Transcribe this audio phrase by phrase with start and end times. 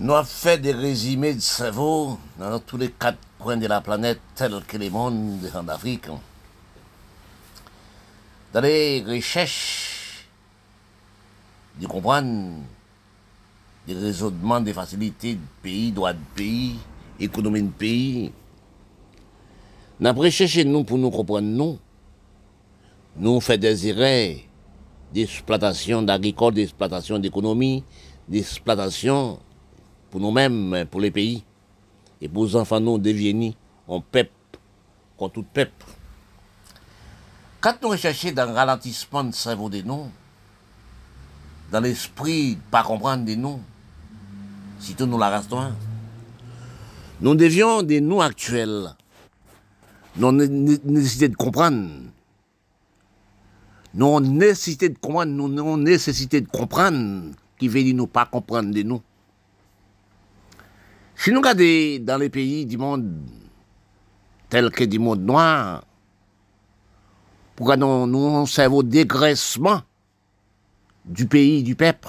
[0.00, 4.20] Nous avons fait des résumés de cerveau dans tous les quatre coins de la planète,
[4.36, 6.06] tels que les mondes en Afrique.
[8.52, 10.24] Dans les recherches,
[11.80, 12.60] de comprendre
[13.88, 16.76] des raisonnements, des facilités de pays, droits de pays,
[17.18, 18.32] économie de pays.
[19.98, 21.76] Nous avons recherché nous pour nous comprendre nous.
[23.16, 24.36] Nous fait des erreurs
[25.12, 27.82] d'exploitation d'agricole, d'exploitation d'économie,
[28.28, 29.40] d'exploitation
[30.10, 31.44] pour nous-mêmes, pour les pays.
[32.20, 33.54] Et pour les enfants, nous devenir
[33.86, 34.30] en peuple,
[35.16, 35.86] contre tout peuple.
[37.60, 40.10] Quand nous recherchons dans le ralentissement de cerveau des noms,
[41.70, 43.60] dans l'esprit de pas comprendre des noms,
[44.96, 45.42] tout nous la
[47.20, 48.94] nous devions des noms actuels.
[50.16, 51.90] Nous nécessité de comprendre.
[53.94, 58.26] Nous avons nécessité de comprendre, nous avons nécessité de comprendre qui veut dire nous pas
[58.26, 59.02] comprendre des noms.
[61.18, 63.28] Si nous regardons dans les pays du monde,
[64.48, 65.82] tels que du monde noir,
[67.56, 69.82] pour nous, nous cerveau dégraissement
[71.04, 72.08] du pays, du peuple,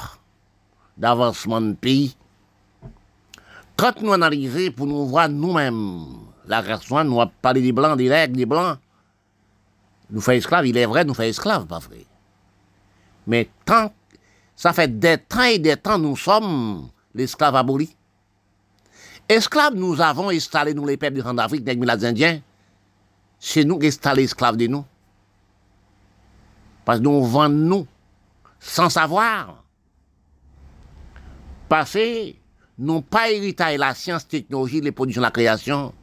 [0.95, 2.15] d'avancement du pays.
[3.75, 6.05] Quand nous analysons pour nous voir nous-mêmes,
[6.45, 8.77] la race nous avons parlé des blancs, des règles, des blancs,
[10.11, 12.05] nous faisons esclaves, il est vrai, nous faisons esclaves, pas vrai?
[13.25, 13.91] Mais tant,
[14.55, 17.95] ça fait des temps et des temps, nous sommes l'esclave aboli.
[19.29, 22.41] Esclaves, nous avons installé, nous, les peuples de l'Afrique, des les Indiens.
[23.39, 24.83] C'est nous qui installé esclaves de nous.
[26.83, 27.87] Parce que nous vendons nous,
[28.59, 29.63] sans savoir.
[31.69, 32.33] Parce que
[32.79, 35.93] nous pas hérité la science, technologie, les productions, la création.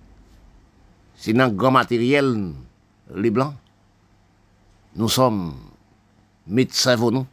[1.16, 2.52] C'est grand matériel,
[3.12, 3.54] les blancs.
[4.94, 5.54] Nous sommes
[6.46, 7.26] médecins, nous.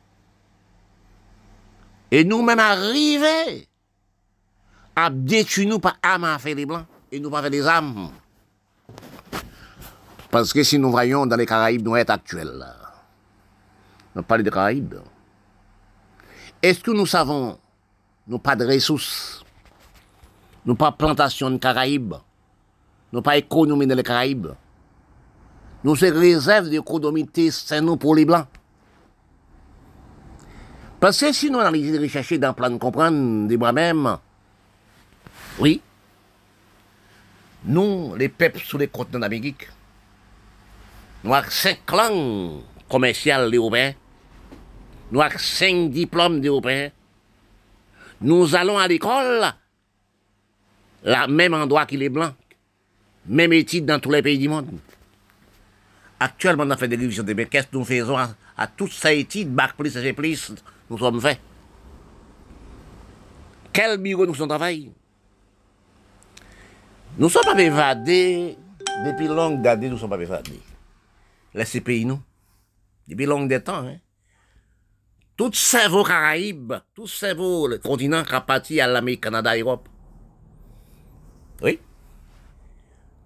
[2.09, 3.67] Et nous-mêmes arrivés
[4.95, 8.09] à détruire nous par âme à faire les blancs et nous pas faire les âmes.
[10.29, 12.65] Parce que si nous voyons dans les Caraïbes, nous sommes actuels.
[14.15, 14.95] Nous parlons des Caraïbes.
[16.61, 17.57] Est-ce que nous savons,
[18.27, 19.43] nous pas de ressources,
[20.65, 22.15] nous pas plantation de Caraïbes,
[23.11, 24.47] nous pas économie dans les Caraïbes,
[25.83, 28.47] nous sommes réserve d'économie c'est nous pour les Blancs.
[30.99, 34.17] Parce que si nous analysons, rechercher dans le plan de comprendre de moi-même,
[35.59, 35.81] oui.
[37.65, 39.67] Nous, les peuples sous les continents d'Amérique,
[41.23, 43.95] nous avons cinq langues commerciales européennes,
[45.11, 46.91] nous avons cinq diplômes d'Européens.
[48.19, 49.53] Nous allons à l'école,
[51.03, 52.33] la même endroit qu'il est blanc,
[53.25, 54.79] même étude dans tous les pays du monde.
[56.19, 59.53] Actuellement, on a fait des révisions de qu'est-ce que nous faisons à, toutes ces études,
[59.53, 60.53] bac plus plus,
[60.89, 61.39] nous sommes faits.
[63.73, 64.91] Quel bureau nous sommes travaillés
[67.17, 68.57] nous sommes pas évadés,
[69.05, 70.59] depuis longue années, nous sommes pas évadés.
[71.53, 72.19] Laissez pays nous.
[73.07, 73.97] Depuis longue temps, hein.
[75.35, 79.89] Tout cerveau Caraïbes, tout cerveau, le continent qui a parti à l'Amérique, Canada, Europe.
[81.61, 81.79] Oui.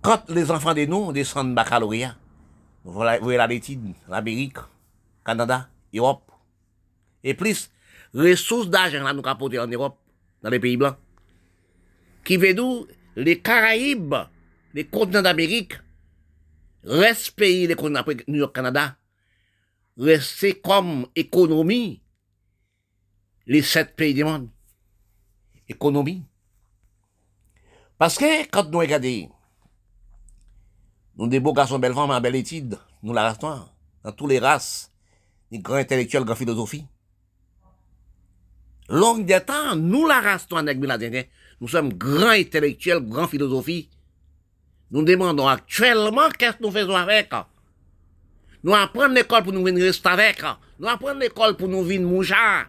[0.02, 2.16] Quand les enfants de nous descendent baccalauréat,
[2.86, 4.58] vous voyez l'étude, l'Amérique,
[5.26, 6.32] Canada, Europe.
[7.24, 7.70] Et plus,
[8.14, 9.98] ressources d'argent là nous capoter en Europe,
[10.42, 10.96] dans les pays blancs.
[12.24, 12.86] Qui veut dire,
[13.18, 14.16] les Caraïbes,
[14.74, 15.74] les continents d'Amérique,
[16.84, 18.96] restent pays, les continents New York, Canada,
[19.98, 22.04] restent comme économie,
[23.48, 24.50] les sept pays du monde.
[25.68, 26.24] Économie.
[27.98, 29.32] Parce que quand nous regardons,
[31.16, 33.68] nous des beaux garçons, belles femmes, belle étude, nous la restons
[34.04, 34.94] dans toutes les races,
[35.50, 36.86] les grands intellectuels, grands philosophie.
[38.90, 40.80] Longue des temps, nous la restons avec
[41.60, 43.90] nous sommes grands intellectuels, grands philosophies.
[44.92, 47.32] Nous demandons actuellement qu'est-ce que nous faisons avec.
[48.64, 50.42] Nous apprenons l'école pour nous venir rester avec.
[50.80, 52.68] Nous apprenons l'école pour nous venir mouchard.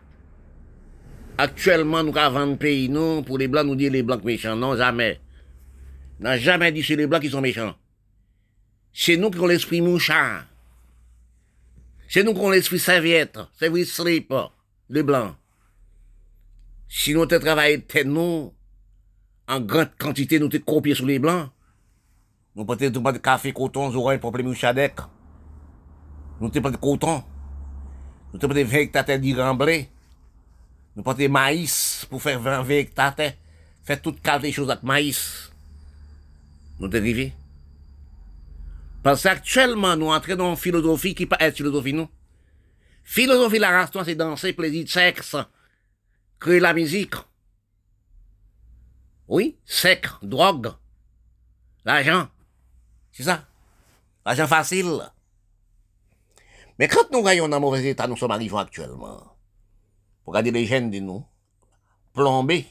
[1.37, 4.57] Actuellement, nous avons un pays, nous, pour les blancs, nous dire les blancs méchants.
[4.57, 5.21] Non, jamais.
[6.19, 7.77] n'a jamais dit c'est les blancs qui sont méchants.
[8.93, 10.47] C'est nous qui avons l'esprit mouchard.
[12.09, 14.33] C'est nous qui avons l'esprit serviette, serviette slip,
[14.89, 15.37] les blancs.
[16.89, 18.55] Si nous travaillons nous,
[19.49, 21.49] en grande quantité, nous te copié sur les blancs.
[22.55, 24.97] Nous peut-être pas de café, coton, oreilles pour les mouchadec.
[26.41, 27.25] Nous te de coton.
[28.33, 29.89] Nous te de 20 hectares d'iremblé.
[30.95, 33.15] Nous pas de maïs pour faire 20 hectares.
[33.85, 35.51] Faire toutes les choses avec maïs.
[36.79, 37.33] Nous arrivés.
[39.03, 42.09] Parce qu'actuellement, nous entrons dans une philosophie qui pas être philosophie, nous.
[43.03, 45.37] Philosophie, la race, c'est danser, plaisir sexe,
[46.39, 47.15] créer la musique.
[49.29, 50.73] Oui, sec, drogue,
[51.85, 52.29] l'argent.
[53.13, 53.47] C'est ça.
[54.25, 55.03] L'argent facile.
[56.79, 59.37] Mais quand nous voyons dans mauvais état, nous sommes arrivés actuellement.
[60.25, 61.25] Pour regarder les jeunes de nous,
[62.15, 62.67] plombés.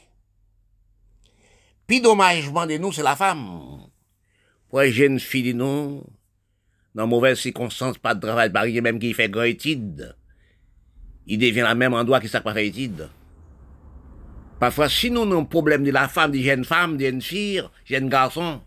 [1.86, 3.86] Puis dommagement de nous, c'est la femme.
[4.68, 6.04] Pour les jeunes filles de nous,
[6.94, 10.16] dans mauvaises circonstances, pas de travail, pas même qui fait grand étude.
[11.26, 12.54] Il devient la même endroit qui s'est pas.
[14.58, 17.62] Parfois, si nous avons un problème de la femme, des jeunes femmes, des jeunes filles,
[17.84, 18.60] jeunes garçons,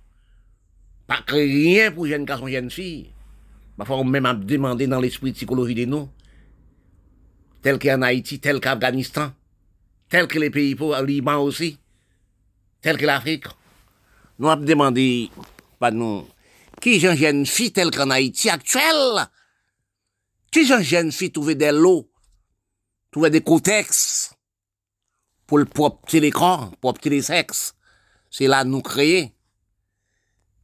[1.06, 3.12] pas que rien pour jeunes garçons, jeunes filles.
[3.78, 6.10] Parfois, on même à demander dans l'esprit de psychologie de nous,
[7.62, 9.34] tel qu'en Haïti, tel qu'Afghanistan,
[10.08, 11.78] tel que les pays pour Liban aussi,
[12.82, 13.46] tel que l'Afrique.
[14.40, 15.30] Nous avons demandé,
[15.78, 16.26] pas nous,
[16.80, 19.28] qui sont jeunes filles tel qu'en Haïti actuelle,
[20.52, 22.10] qui sont jeunes filles trouver des lots,
[23.12, 24.38] trouver des contextes,
[25.51, 27.75] pour le propre petit corps, propre petit sexe.
[28.30, 29.36] C'est là nous créer.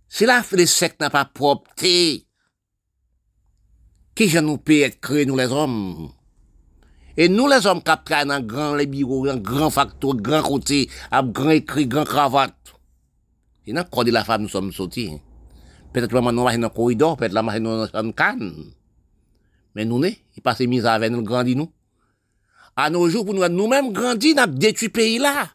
[0.07, 2.25] C'est là que le sexe n'a pas propreté.
[4.15, 6.13] Qui je nous peut être créé, nous les hommes?
[7.17, 10.89] Et nous les hommes qui avons un grand les bureaux, un grand facteur, grand côté,
[11.11, 12.55] un grand écrit, grand cravate.
[13.65, 15.11] Et dans le corps de la femme, nous sommes sortis.
[15.91, 18.71] Peut-être que nous sommes dans le corridor, peut-être que nous sommes dans la canne.
[19.75, 21.73] Mais nous, il passe mise avec nous, grandit nous.
[22.77, 25.49] À nos jours, pour nous, nous-mêmes grandis, nous avons détruit pays là.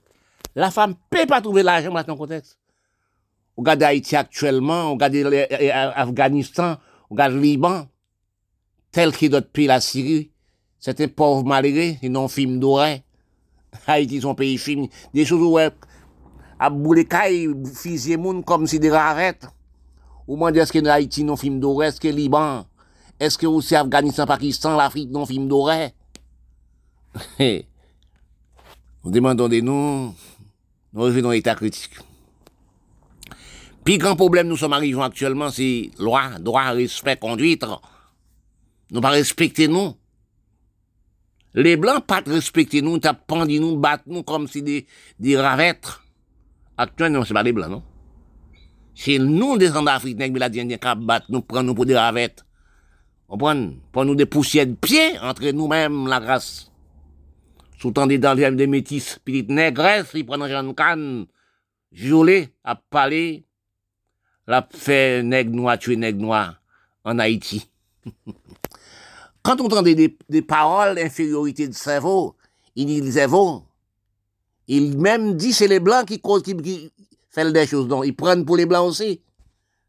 [0.57, 2.59] La femme peut pas trouver l'argent dans ton contexte.
[3.57, 6.77] On regarde Haïti actuellement, on regarde l'Afghanistan,
[7.09, 7.87] on regarde le Liban,
[8.91, 10.33] tel que d'autres pays, la Syrie.
[10.81, 13.03] C'est un pauvre malgré, c'est non film d'oreille.
[13.87, 14.89] Haïti, son pays film.
[15.15, 19.47] Des choses où, à bouler caille, fusiller moun comme si des rarettes.
[20.27, 22.65] Ou moins est-ce que Haïti non film d'oreille, est-ce que Liban,
[23.21, 25.93] est-ce que aussi Afghanistan, Pakistan, l'Afrique non film d'oreille?
[27.38, 30.14] Nous demandons des noms,
[30.93, 31.94] nous revenons à l'état critique.
[33.85, 37.64] Puis grand problème nous sommes arrivés actuellement, c'est loi, droit, respect, conduite.
[38.91, 39.94] Nous pas respecter nous.
[41.55, 44.87] Les blancs pas respecter nous, t'as nous, battre nous comme si des,
[45.19, 45.99] des ravettes.
[46.79, 47.82] Actuellement, c'est pas les blancs, non?
[48.94, 50.67] C'est nous, des d'Afrique, mais la qui
[50.97, 52.44] battre nous, prendre nous pour des ravettes.
[53.29, 56.72] On prend, pour nous des poussières de pied entre nous-mêmes, la grâce.
[57.82, 61.26] Sous-tendu dans des métis, petites négresses, ils prennent un canne,
[61.90, 63.44] joulé, à parler,
[64.46, 66.62] la fait nègre noir, tuer nègre noir,
[67.05, 67.69] en Haïti.
[69.43, 72.37] Quand on entend des, paroles d'infériorité de cerveau,
[72.76, 73.64] il dit cerveau,
[74.69, 76.93] il même dit c'est les blancs qui causent, qui
[77.31, 79.20] font des choses, donc ils prennent pour les blancs aussi.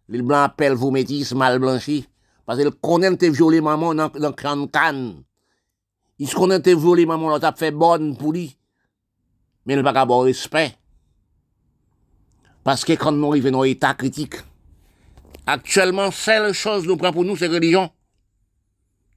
[0.09, 2.07] Les blancs appellent vos métis mal blanchis,
[2.47, 4.33] parce qu'ils connaissent tes violés maman dans, dans
[4.65, 5.21] canne.
[6.19, 8.55] Il se connaît tes volé, maman, on t'a fait bonne pour lui?
[9.65, 10.75] Mais il n'a pas avoir respect.
[12.63, 14.35] Parce que quand nous arrivons dans l'état critique,
[15.45, 17.89] actuellement, seule chose nous prend pour nous, c'est religion.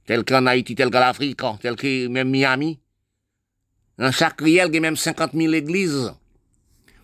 [0.05, 2.79] Tel qu'en Haïti, tel qu'en Afrique, tel que même Miami.
[3.97, 6.13] Dans chaque riel, il y a même 50 000 églises.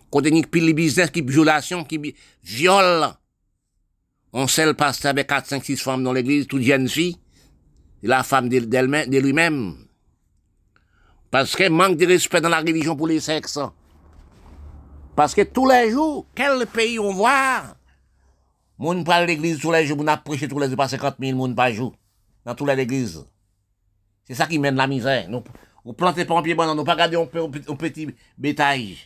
[0.09, 3.07] Côté ni pile business, qui violation, qui viole.
[4.31, 7.17] On seul pasteur avec 4, 5, 6 femmes dans l'église, toute jeune fille
[8.07, 9.75] la femme de, lui-même.
[11.31, 13.59] Parce qu'elle manque de respect dans la religion pour les sexes.
[15.15, 17.77] Parce que tous les jours, quel pays on voit
[18.77, 21.37] Moun parle l'église tous les jours, on a prêché tous les jours, pas 50 000
[21.37, 21.95] moun par jour,
[22.43, 23.25] dans toutes les églises.
[24.25, 25.29] C'est ça qui mène la misère.
[25.85, 27.25] On plante pas un pied bon, nous pas garder un,
[27.75, 28.97] petit bétail.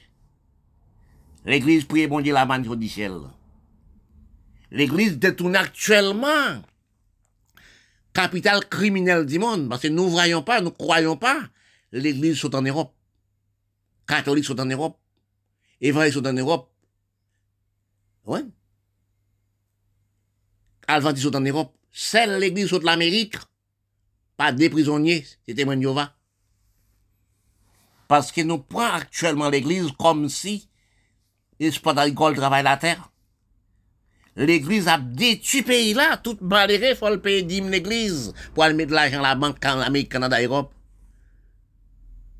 [1.46, 3.14] L'église prie bon Dieu la manne du ciel.
[4.72, 6.62] L'église détourne actuellement
[8.18, 11.40] capitale criminelle du monde, parce que nous ne voyons pas, nous ne croyons pas,
[11.92, 12.92] l'église sont en Europe.
[14.08, 14.98] Catholiques sont en Europe.
[15.82, 16.68] Évangéliques sont en Europe.
[18.26, 18.40] Oui.
[20.88, 21.78] Adventistes sont en Europe.
[21.92, 23.36] Celle l'église sont de l'Amérique.
[24.36, 26.16] Pas des prisonniers, c'était Jéhovah.
[28.08, 30.68] Parce que nous prenons actuellement l'église comme si
[31.60, 33.12] l'espoir l'école travaille la terre
[34.46, 38.94] l'église a détruit pays là, tout il faut le payer 10 l'église pour aller mettre
[38.94, 40.72] l'argent à la banque en Amérique, Canada, Europe.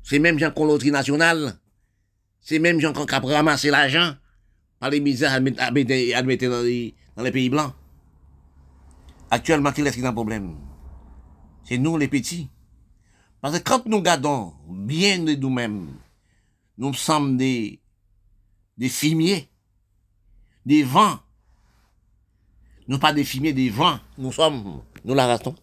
[0.02, 1.58] C'est même gens qui ont nationale.
[2.40, 4.14] C'est même gens qui ont ramassé l'argent
[4.78, 7.74] par les misères à mettre, dans, les, pays blancs.
[9.30, 10.56] Actuellement, qui est qui a un problème?
[11.64, 12.48] C'est nous les petits.
[13.40, 15.88] Parce que quand nous gardons bien de nous-mêmes,
[16.78, 17.80] nous sommes des,
[18.78, 19.50] des fumiers,
[20.64, 21.18] des vents,
[22.88, 25.54] nous pas fumiers des vents, nous sommes, nous la restons.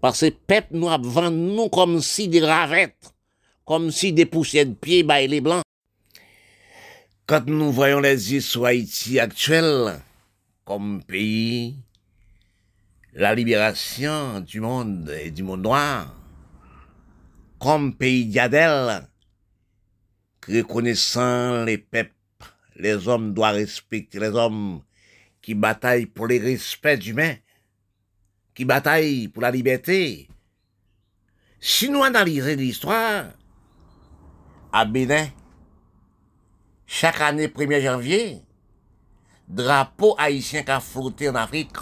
[0.00, 3.12] Parce que peuple nous a nous comme si des ravettes,
[3.64, 5.62] comme si des poussières de pieds, bah, les blancs.
[7.26, 10.00] Quand nous voyons les yeux sur Haïti actuel
[10.64, 11.76] comme pays,
[13.12, 16.14] la libération du monde et du monde noir,
[17.58, 19.02] comme pays diadèle,
[20.48, 22.14] reconnaissant les peuples,
[22.76, 24.80] les hommes doivent respecter les hommes
[25.42, 27.36] qui bataillent pour les respects humains,
[28.54, 30.28] qui bataillent pour la liberté.
[31.60, 33.32] Si nous analysons l'histoire,
[34.72, 35.28] à Bénin,
[36.86, 38.42] chaque année 1er janvier,
[39.48, 41.76] drapeau haïtien qui a flotté en Afrique,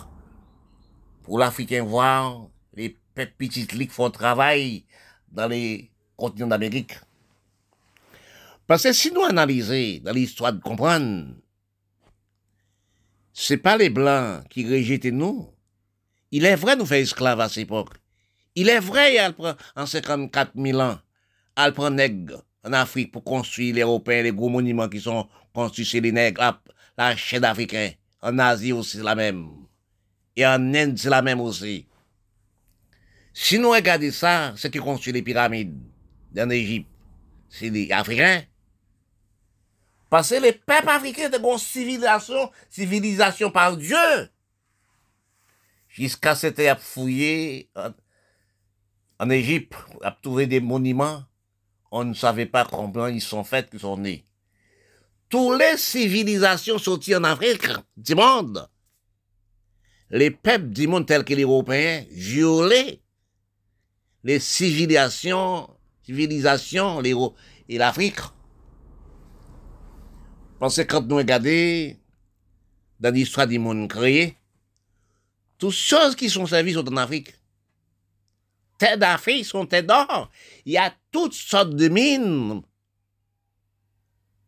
[1.22, 4.84] pour l'Africain voir les petites ligues font travail
[5.30, 6.94] dans les continents d'Amérique.
[8.66, 11.26] Parce que si nous analysons dans l'histoire de comprendre,
[13.40, 15.48] c'est pas les Blancs qui rejetaient nous.
[16.32, 17.94] Il est vrai nous faire esclaves à cette époque.
[18.56, 19.34] Il est vrai, il
[19.76, 20.98] en 54 000 ans,
[21.56, 25.84] elle prend nègre en Afrique pour construire les Européens, les gros monuments qui sont construits
[25.84, 26.60] chez les nègres, la,
[26.98, 27.92] la chaîne africaine.
[28.20, 29.50] En Asie aussi, c'est la même.
[30.34, 31.86] Et en Inde, c'est la même aussi.
[33.32, 35.78] Si nous regardons ça, ce qui construit les pyramides
[36.36, 36.90] en Égypte,
[37.48, 38.42] c'est les Africains.
[40.10, 43.96] Parce que les peuples africains ont une civilisation, civilisation par Dieu.
[45.88, 47.70] Jusqu'à ce que fouillé
[49.18, 51.24] en, Égypte, à trouver des monuments,
[51.90, 54.24] on ne savait pas comment ils sont faits, qu'ils sont nés.
[55.28, 58.68] Toutes les civilisations sorties en Afrique du monde,
[60.10, 63.02] les peuples du monde tels que les Européens violaient
[64.24, 65.68] les civilisations,
[66.02, 67.02] civilisations
[67.68, 68.20] et l'Afrique.
[70.58, 71.96] Parce que quand nous regardons
[73.00, 74.36] dans l'histoire du monde créé,
[75.58, 77.34] toutes choses qui sont servies sont en Afrique.
[78.76, 80.30] Terre d'Afrique sont terres d'or.
[80.64, 82.62] Il y a toutes sortes de mines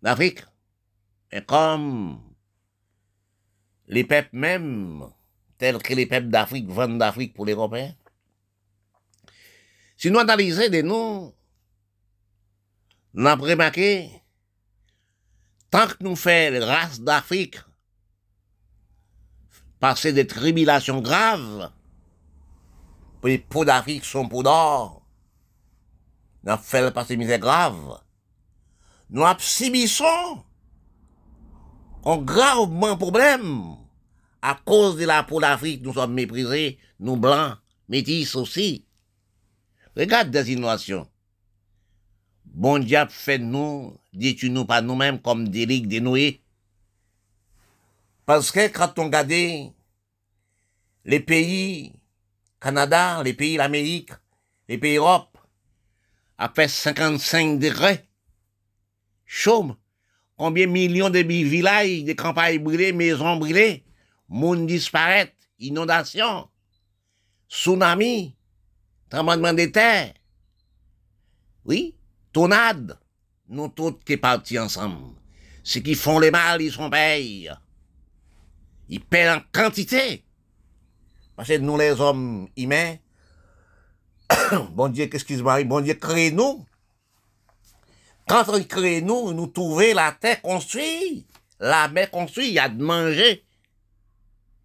[0.02, 0.40] d'Afrique.
[1.32, 2.20] Et comme
[3.86, 5.04] les peuples même,
[5.58, 7.94] tels que les peuples d'Afrique vendent d'Afrique pour les Européens.
[9.96, 11.34] Si nous analysons des noms,
[13.14, 14.19] nous avons remarqué
[15.70, 17.60] Tant que nous faisons les races d'Afrique
[19.78, 21.70] passer des tribulations graves,
[23.22, 25.06] les peaux d'Afrique sont peaux d'or,
[26.42, 28.00] nous faisons passer des misères graves,
[29.10, 30.44] nous subissons
[32.04, 33.76] un gravement problème
[34.42, 37.56] à cause de la peau d'Afrique, nous sommes méprisés, nous blancs,
[37.88, 38.86] métis aussi.
[39.96, 41.08] Regarde des innovations.
[42.52, 46.40] Bon diable fait nous, dis-tu-nous pas nous-mêmes comme des ligues de Noé.
[48.26, 49.30] Parce que quand on regarde
[51.04, 51.92] les pays
[52.60, 54.10] Canada, les pays l'Amérique,
[54.68, 55.38] les pays Europe,
[56.36, 58.04] après 55 degrés,
[59.24, 59.76] chaume,
[60.36, 63.84] combien millions de villages, de campagnes brûlées, maisons brûlées,
[64.28, 66.48] monde disparaît, inondations,
[67.48, 68.36] tsunami,
[69.08, 70.14] tremblement de terre.
[71.64, 71.94] Oui,
[72.32, 72.98] Tonade,
[73.48, 75.14] nous tous qui partis ensemble.
[75.62, 77.50] Ceux qui font les mal, ils sont payés.
[78.88, 80.24] Ils paient en quantité.
[81.36, 82.96] Parce que nous, les hommes humains,
[84.72, 85.64] bon Dieu, qu'est-ce qui se marie?
[85.64, 86.64] Bon Dieu, crée nous.
[88.28, 91.26] Quand il crée nous, nous trouvons la terre construite,
[91.58, 93.44] la mer construite, il y a de manger.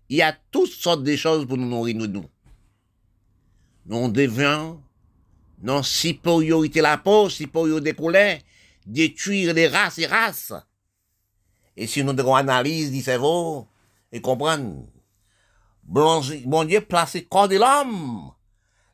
[0.09, 2.07] Il y a toutes sortes de choses pour nous nourrir, nous.
[2.07, 2.27] Nous,
[3.87, 4.81] nous devons
[5.65, 8.43] non, si pour y la peau, si pour y découler,
[8.85, 10.53] détruire les races et races.
[11.75, 13.67] Et si nous devons analyser du cerveau
[14.11, 14.85] et comprendre,
[15.81, 18.31] bon Dieu place le corps de l'homme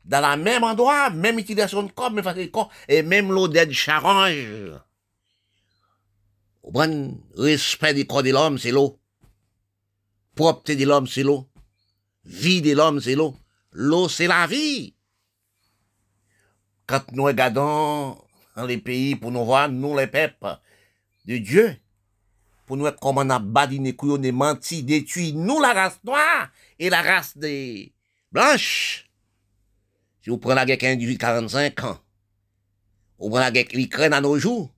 [0.06, 3.66] dans le même endroit, même utilisation de corps, même façon de corps, et même l'odeur
[3.66, 4.72] de charange.
[6.64, 8.98] Bon respect du corps de l'homme, c'est l'eau.
[10.34, 11.50] Propreté de l'homme, c'est l'eau.
[12.24, 13.36] Vie de l'homme, c'est l'eau.
[13.72, 14.94] L'eau, c'est la vie
[16.92, 18.18] quand nous regardons
[18.54, 20.58] dans les pays pour nous voir, nous les peuples
[21.24, 21.74] de Dieu,
[22.66, 26.90] pour nous comment on a badiné, on a menti, détruit, nous la race noire et
[26.90, 27.94] la race des
[28.30, 29.08] blanches.
[30.20, 31.98] Si vous prenez la guerre 1845 ans,
[33.18, 34.70] vous prenez la guerre l'Ukraine à nos jours,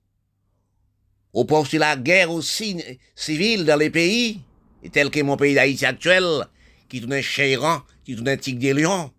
[1.33, 2.81] vous prenez aussi la guerre aussi
[3.13, 4.39] civile dans les pays,
[4.83, 6.45] et tel que mon pays d'Haïti actuel,
[6.87, 9.11] qui tourne un chéran, qui tourne tigre des lions,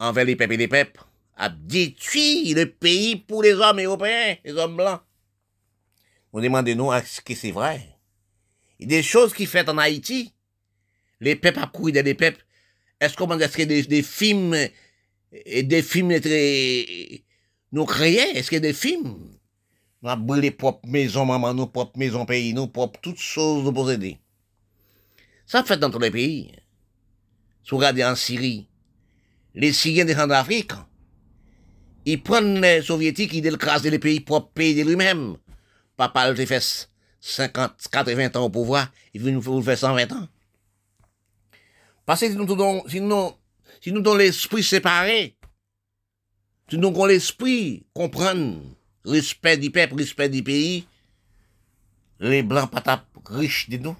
[0.00, 1.05] envers les peuples et les peuples
[1.36, 5.00] a détruit le pays pour les hommes européens, les hommes blancs.
[6.32, 7.98] Vous demandez-nous est-ce que c'est vrai?
[8.78, 10.32] Il y a des choses qui faites en Haïti.
[11.20, 12.44] Les peuples à courir des peuples.
[13.00, 14.56] Est-ce qu'on est-ce que des, des films,
[15.32, 17.22] des films très,
[17.72, 18.36] nous créés?
[18.36, 19.36] Est-ce a des films?
[20.02, 23.72] nous avons brûlé propre maison, maman, nous, propre maison, pays, nous, propre toutes choses nous
[23.72, 24.18] posséder.
[25.46, 26.52] Ça fait dans tous les pays.
[27.64, 28.68] Si vous regardez en Syrie,
[29.54, 30.72] les Syriens descendent d'Afrique,
[32.06, 35.36] ils prennent les soviétiques, ils écrasent les pays propres pays de lui-même.
[35.96, 36.88] Papa le fait
[37.20, 40.28] 50, 80 ans au pouvoir, il veut nous faire 120 ans.
[42.04, 45.36] Parce que si nous donnons l'esprit séparé,
[46.70, 48.60] si nous avons l'esprit comprendre,
[49.04, 50.86] respect du peuple, respect du pays,
[52.20, 53.96] les blancs pas riches de nous.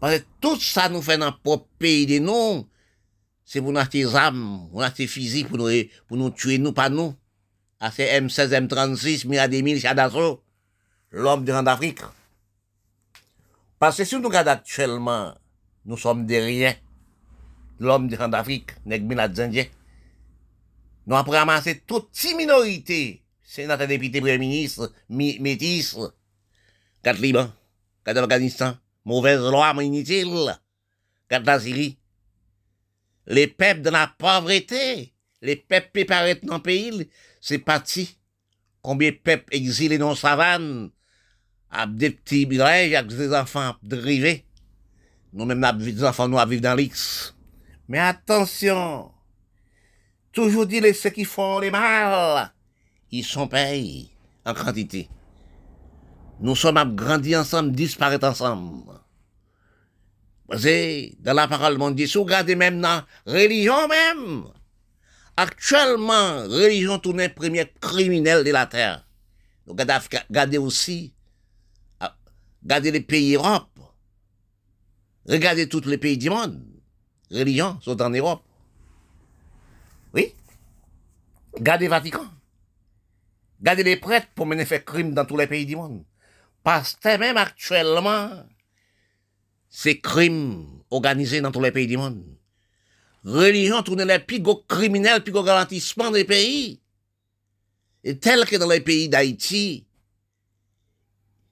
[0.00, 2.66] Parce que tout ça nous fait dans le propre pays de nous,
[3.52, 5.68] c'est pour nous acheter des armes, pour nous acheter physiques, pour nous,
[6.06, 7.16] pour nous tuer, nous, pas nous.
[7.80, 10.40] À ces M16, M36, Mirade 1000, d'assaut,
[11.10, 11.98] l'homme de d'Afrique.
[13.76, 15.34] Parce que si nous regardons actuellement,
[15.84, 16.76] nous sommes derrière
[17.80, 19.66] l'homme de d'Afrique, Negbin Zendje.
[21.08, 25.96] Nous avons ramassé toute ces minorités, sénateur, député, premier ministre, métis,
[27.02, 27.50] quatre Liban,
[28.04, 30.56] quatre Afghanistan, mauvaise loi, mais inutile,
[31.28, 31.99] quatre la Syrie.
[33.30, 37.08] Les peuples de la pauvreté, les peuples préparés dans le pays,
[37.40, 38.18] c'est parti.
[38.82, 40.90] Combien de peuples exilés dans la savane,
[41.70, 44.46] avec des petits villages, avec des enfants drivés.
[45.32, 47.32] Nous-mêmes, des enfants, nous, vivre dans l'X.
[47.88, 49.12] Mais attention,
[50.32, 52.52] toujours dire ceux qui font les mal,
[53.12, 54.10] ils sont payés
[54.44, 55.08] en quantité.
[56.40, 58.99] Nous sommes grandis ensemble, disparaître ensemble.
[60.58, 64.44] C'est dans la parole Dieu, si vous regardez même dans la religion même,
[65.36, 69.06] actuellement, religion tourne premier criminel de la terre.
[69.66, 71.14] Donc, regardez aussi,
[72.62, 73.70] regardez les pays Europe,
[75.26, 76.60] regardez tous les pays du monde,
[77.30, 78.42] religion sont en Europe.
[80.12, 80.34] Oui?
[81.52, 82.26] Regardez Vatican.
[83.60, 86.02] Regardez les prêtres pour mener faire crime dans tous les pays du monde.
[86.64, 88.30] Parce que même actuellement,
[89.70, 92.24] c'est crime organisé dans tous les pays du monde.
[93.24, 95.44] Religion tourne les plus gros criminels, plus gros
[96.12, 96.80] des pays.
[98.02, 99.86] Et tel que dans les pays d'Haïti,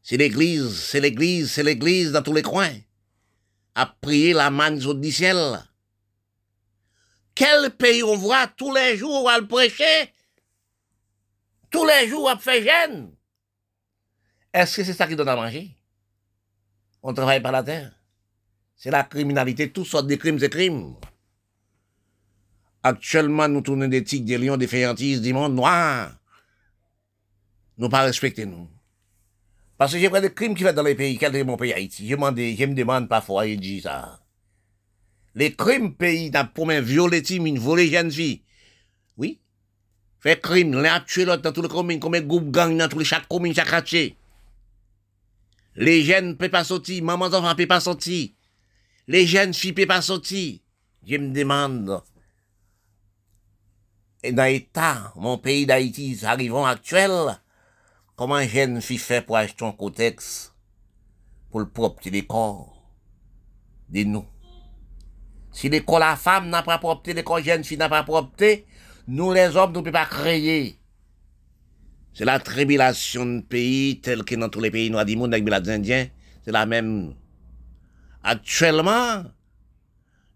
[0.02, 2.74] c'est l'église, c'est l'église, c'est l'église dans tous les coins.
[3.74, 5.62] À prier la manne du ciel.
[7.34, 10.12] Quel pays on voit tous les jours à le prêcher?
[11.70, 13.12] Tous les jours à faire gêne?
[14.52, 15.70] Est-ce que c'est ça qui donne à manger?
[17.02, 17.97] On travaille par la terre.
[18.78, 20.94] C'est la criminalité, toutes sortes de crimes et crimes.
[22.84, 26.12] Actuellement, nous tournons des tigres, des lions, des féantises, des mondes noirs.
[27.76, 28.68] Nous pas respecter nous.
[29.76, 31.72] Parce que j'ai des crimes qui fait dans les pays, quel est mon pays?
[31.72, 32.08] Haïti?
[32.08, 34.20] Je, me demande parfois, il dit ça.
[35.34, 38.42] Les crimes pays, n'a pour violer violer timide, voler jeune fille.
[39.16, 39.40] Oui.
[40.20, 43.00] Fait crime, les a l'autre dans tous les communes, comme un groupe gang dans tous
[43.00, 44.16] les chaque commune, chaque quartier.
[45.74, 48.30] Les jeunes ne peuvent pas sortir, maman enfants peuvent pas sortir.
[49.08, 50.60] Les jeunes filles peuvent pas sortir.
[51.02, 52.02] Je me demande,
[54.22, 57.40] et dans l'état, mon pays d'Haïti, arrivant actuel,
[58.16, 60.54] comment une jeune fille fait pour acheter un cotex
[61.50, 62.92] pour le propre corps
[63.88, 64.26] de nous?
[65.52, 68.44] Si l'école la femme n'a pas propre, l'école jeune fille n'a pas propre,
[69.06, 70.78] nous les hommes ne pouvons pas créer.
[72.12, 75.48] C'est la tribulation de pays, tel que dans tous les pays noirs du monde, avec
[75.48, 76.08] les Indiens,
[76.44, 77.14] c'est la même.
[78.30, 79.24] Actuellement,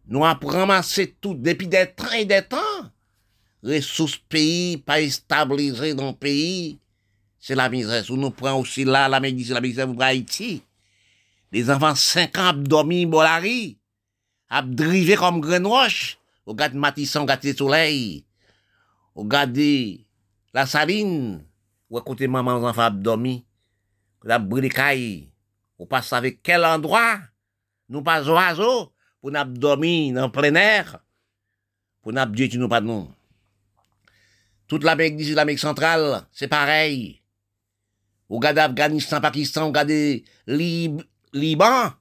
[0.09, 2.57] nous avons ramassé tout depuis des temps et des temps.
[3.63, 6.79] Ressources pays, pas stabilisées dans le pays,
[7.39, 8.03] c'est la misère.
[8.03, 10.63] Si nous prenons aussi là, la médecine, la misère pour Haïti.
[11.53, 13.77] Les enfants 5 ans dormi bolari,
[14.65, 16.19] drivé comme graine roche.
[16.47, 18.25] Regardez Matisson, regardez le soleil.
[19.15, 20.07] Regardez
[20.55, 21.45] la saline.
[21.91, 23.45] Ou écoutez maman, enfants dormi.
[24.25, 25.29] La brûlé
[25.79, 27.19] Ou pas savez quel endroit?
[27.93, 28.91] Nous pas oiseaux.
[29.21, 30.99] Pour nous dormir dans plein air.
[32.01, 33.09] Pour nous Dieu, nous pas de nous.
[34.67, 37.21] Toute l'Amérique d'ici, l'Amérique centrale, c'est pareil.
[38.31, 41.03] Regardez Afghanistan, Pakistan, regardez Lib
[41.35, 41.93] Liban.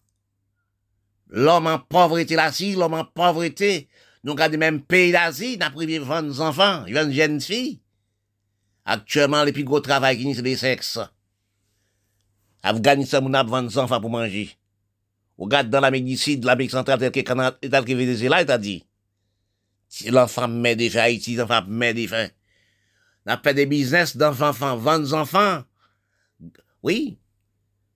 [1.28, 3.90] L'homme en pauvreté, l'Asie, l'homme en pauvreté.
[4.24, 7.82] Nous regardons même pays d'Asie, n'a privé 20 enfants, 20 jeunes filles.
[8.86, 11.00] Actuellement, le plus gros travail qui c'est les sexes.
[12.64, 14.56] Afghanistan, on a 20 enfants pour manger.
[15.42, 18.60] Regarde dans l'Amérique du Sud, l'Amérique centrale, tel que Canada, tel que Venezuela, il a
[18.60, 18.86] dit.
[20.06, 22.36] L'enfant met des faits, Haïti, l'enfant met des faits.
[23.26, 25.64] On a fait des business d'enfants, 20 enfants.
[26.84, 27.18] Oui.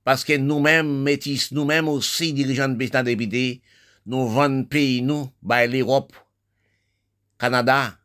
[0.03, 3.61] Parce que nous-mêmes, métis, nous-mêmes aussi, dirigeants de pays députés,
[4.07, 6.13] nous vendons pays, nous, bah, l'Europe,
[7.37, 7.95] Canada,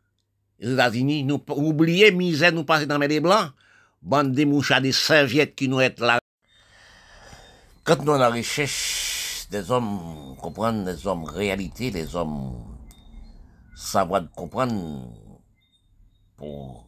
[0.58, 3.52] les États-Unis, nous oublions misère, nous passer dans les blancs.
[4.02, 6.20] bande de mouchards, des serviettes qui nous être là.
[7.84, 9.09] Quand nous, on la recherche
[9.50, 12.64] des hommes, comprendre des hommes réalité, des hommes
[13.74, 15.12] savoir comprendre
[16.36, 16.86] pour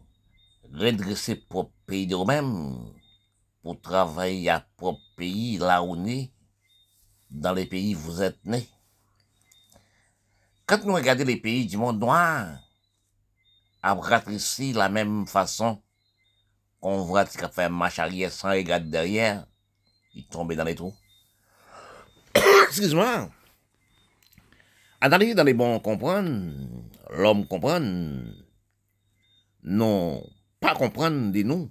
[0.72, 2.76] redresser propre pays de eux-mêmes,
[3.62, 6.32] pour travailler à propre pays là où on est,
[7.30, 8.68] dans les pays où vous êtes nés.
[10.64, 12.58] Quand nous regardons les pays du monde noir,
[13.82, 13.98] à
[14.28, 15.82] ici la même façon
[16.80, 19.46] qu'on voit qui fait un marche arrière sans regarder derrière,
[20.14, 20.94] il tombe dans les trous.
[22.72, 23.30] Excuse-moi.
[25.02, 26.54] Analyser dans les bons comprendre,
[27.10, 28.24] l'homme comprendre,
[29.62, 30.26] non
[30.58, 31.70] pas comprendre des noms,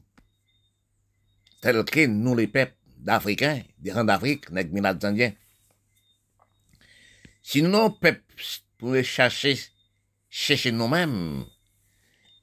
[1.60, 4.62] tels que nous les peuples d'Africains, des rangs d'Afrique, les
[5.04, 5.34] indiens.
[7.42, 8.22] Si nous, peuples,
[8.78, 9.58] pour chercher,
[10.30, 11.46] chercher nous-mêmes,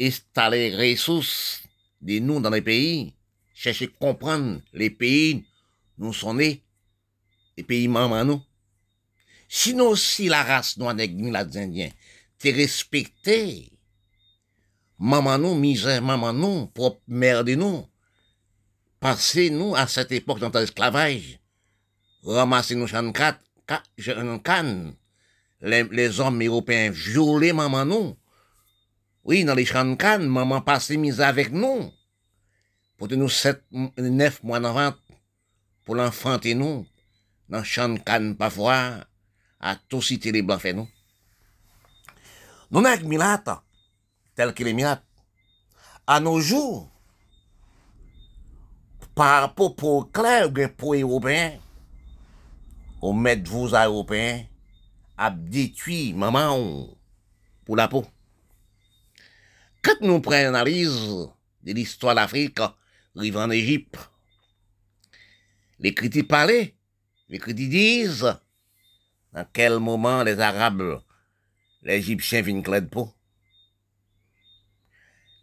[0.00, 1.62] installer ressources
[2.00, 3.14] de nous dans les pays,
[3.54, 5.44] chercher comprendre les pays,
[5.96, 6.64] nous sommes nés,
[7.56, 8.47] les pays maman nous.
[9.48, 11.90] Sinon, si la race noire les Indiens,
[12.38, 13.72] t'es respecté,
[14.98, 17.86] maman nous, misère, maman nous, propre mère de nous,
[19.00, 21.40] passez nous à cette époque dans l'esclavage,
[22.22, 24.94] ramassez nous en canne,
[25.62, 28.16] les, les hommes européens violaient maman nous,
[29.24, 31.92] oui, dans les canne, maman passait mise avec nous.
[32.96, 33.62] Pour nous sept,
[33.98, 34.94] neuf mois avant,
[35.84, 36.86] pour l'enfanter nous,
[37.48, 37.62] dans
[38.04, 39.04] canne parfois,
[40.00, 40.88] citer les blancs fait nous.
[42.70, 43.64] Nous n'avons Milat,
[44.34, 45.02] tel qu'il est Milat.
[46.06, 46.90] À nos jours,
[49.14, 51.58] par rapport pour clair ou pour européen,
[53.00, 54.44] au mettre vous européens,
[55.16, 56.88] à détruire maman
[57.64, 58.06] pour la peau.
[59.82, 61.28] Quand nous prenons analyse
[61.62, 62.60] de l'histoire d'Afrique,
[63.16, 63.98] arrive en Égypte,
[65.80, 66.76] les critiques parlaient,
[67.28, 68.36] les critiques disent,
[69.38, 71.00] dans quel moment les Arabes,
[71.82, 73.14] les Égyptiens viennent de peau.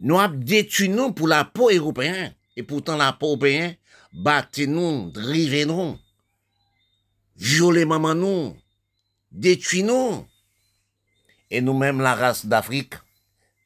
[0.01, 3.77] Nous avons détruit nous pour la peau européenne, et pourtant la peau européenne,
[4.12, 5.97] battez nous, drivez nous,
[7.38, 8.58] violez maman nous,
[9.31, 10.27] détruit nous.
[11.49, 12.95] Et nous-mêmes, la race d'Afrique,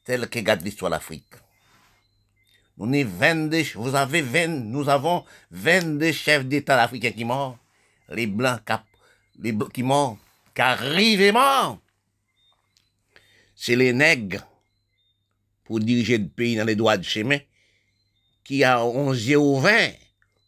[0.03, 1.33] tel que garde l'histoire d'Afrique.
[2.77, 3.03] Nous,
[3.75, 7.57] vous avez 20, nous avons 22 chefs d'État africains qui morts.
[8.09, 8.63] Les blancs
[9.39, 10.17] les qui morts,
[10.53, 11.79] qui arrivent morts.
[13.55, 14.45] C'est les nègres,
[15.65, 17.39] pour diriger le pays dans les doigts de chemin,
[18.43, 19.91] qui a 11 yeux ou 20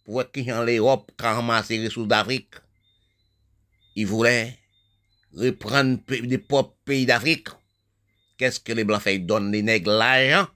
[0.05, 2.55] pour qui en l'Europe qui ramasse les ressources d'Afrique.
[3.95, 4.57] Ils voulaient
[5.33, 7.49] reprendre des propres pays d'Afrique
[8.37, 10.47] Qu'est-ce que les Blancs Ils donnent les nègres l'argent?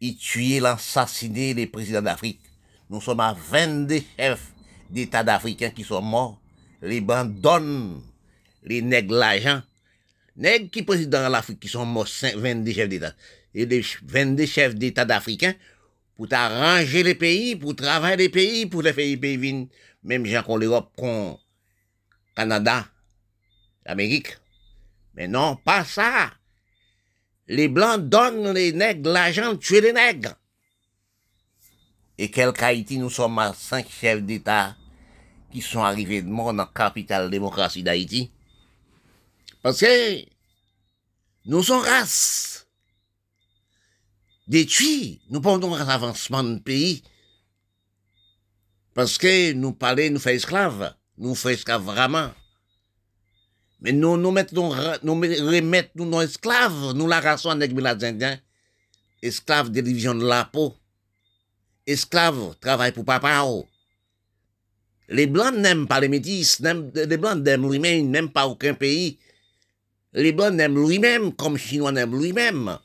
[0.00, 2.40] Ils tuent, l'assassinent les présidents d'Afrique.
[2.88, 4.52] Nous sommes à 22 chefs
[4.88, 6.40] d'État d'Africains qui sont morts.
[6.82, 8.02] Les Blancs donnent
[8.62, 9.62] les nègres l'argent.
[10.36, 13.14] Nègres qui président l'Afrique qui sont morts 22 chefs d'État.
[13.54, 15.54] Et les 22 chefs d'État d'Africains
[16.16, 19.68] pour arranger les pays, pour travailler les pays, pour les pays venir.
[20.02, 21.38] Même gens qu'on l'Europe, qu'on
[22.34, 22.86] Canada,
[23.84, 24.36] l'Amérique.
[25.14, 26.30] Mais non, pas ça
[27.48, 30.34] les Blancs donnent les nègres l'argent tuer les nègres.
[32.18, 34.74] Et quel Haïti, nous sommes à cinq chefs d'État
[35.56, 38.30] qui sont arrivés de mort dans la capitale démocratie d'Haïti.
[39.62, 40.22] Parce que
[41.46, 42.66] nous sommes race
[44.46, 45.22] détruits.
[45.30, 47.02] Nous pendons un avancement de pays.
[48.92, 50.94] Parce que nous parlons, nous faisons esclaves.
[51.16, 52.30] Nous faisons esclaves vraiment.
[53.80, 58.38] Mais nous, nous mettons, nous remettons nos esclaves, nous la avec les Indiens,
[59.22, 60.76] esclaves de division de la peau,
[61.86, 63.42] esclaves travaillent pour papa.
[65.08, 69.18] Les Blancs n'aiment pas les métis, les Blancs n'aiment lui-même, n'aiment pas aucun pays.
[70.12, 72.78] Les Blancs n'aiment lui-même comme Chinois n'aiment lui-même.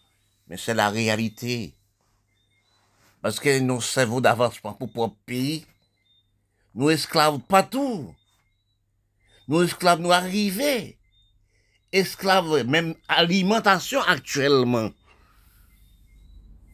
[0.48, 1.74] Mais c'est la réalité.
[3.22, 5.66] Parce que nos cerveaux d'avancement pour propre pays,
[6.76, 8.14] nous esclaves tout.
[9.48, 10.98] Nous esclaves nous arrivés.
[11.92, 14.92] Esclaves, même alimentation actuellement.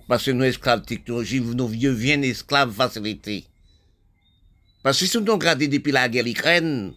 [0.07, 3.45] Parce que nous esclaves technologie, nos vieux viennent esclaves facilité.
[4.84, 6.94] Parce que si nous regardons depuis la guerre l'Ukraine,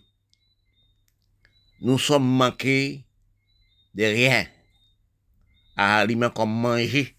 [1.80, 3.04] nous sommes manqués
[3.94, 4.46] de rien
[5.76, 7.16] à aliments comme manger.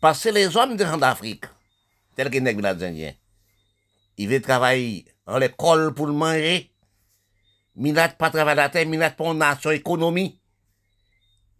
[0.00, 1.44] Parce que les hommes de d'Afrique,
[2.14, 3.14] tels que les Indiens,
[4.16, 6.72] ils veulent travailler en l'école pour manger,
[7.76, 10.40] Milat pas travailler la terre, Milat pour nation économie.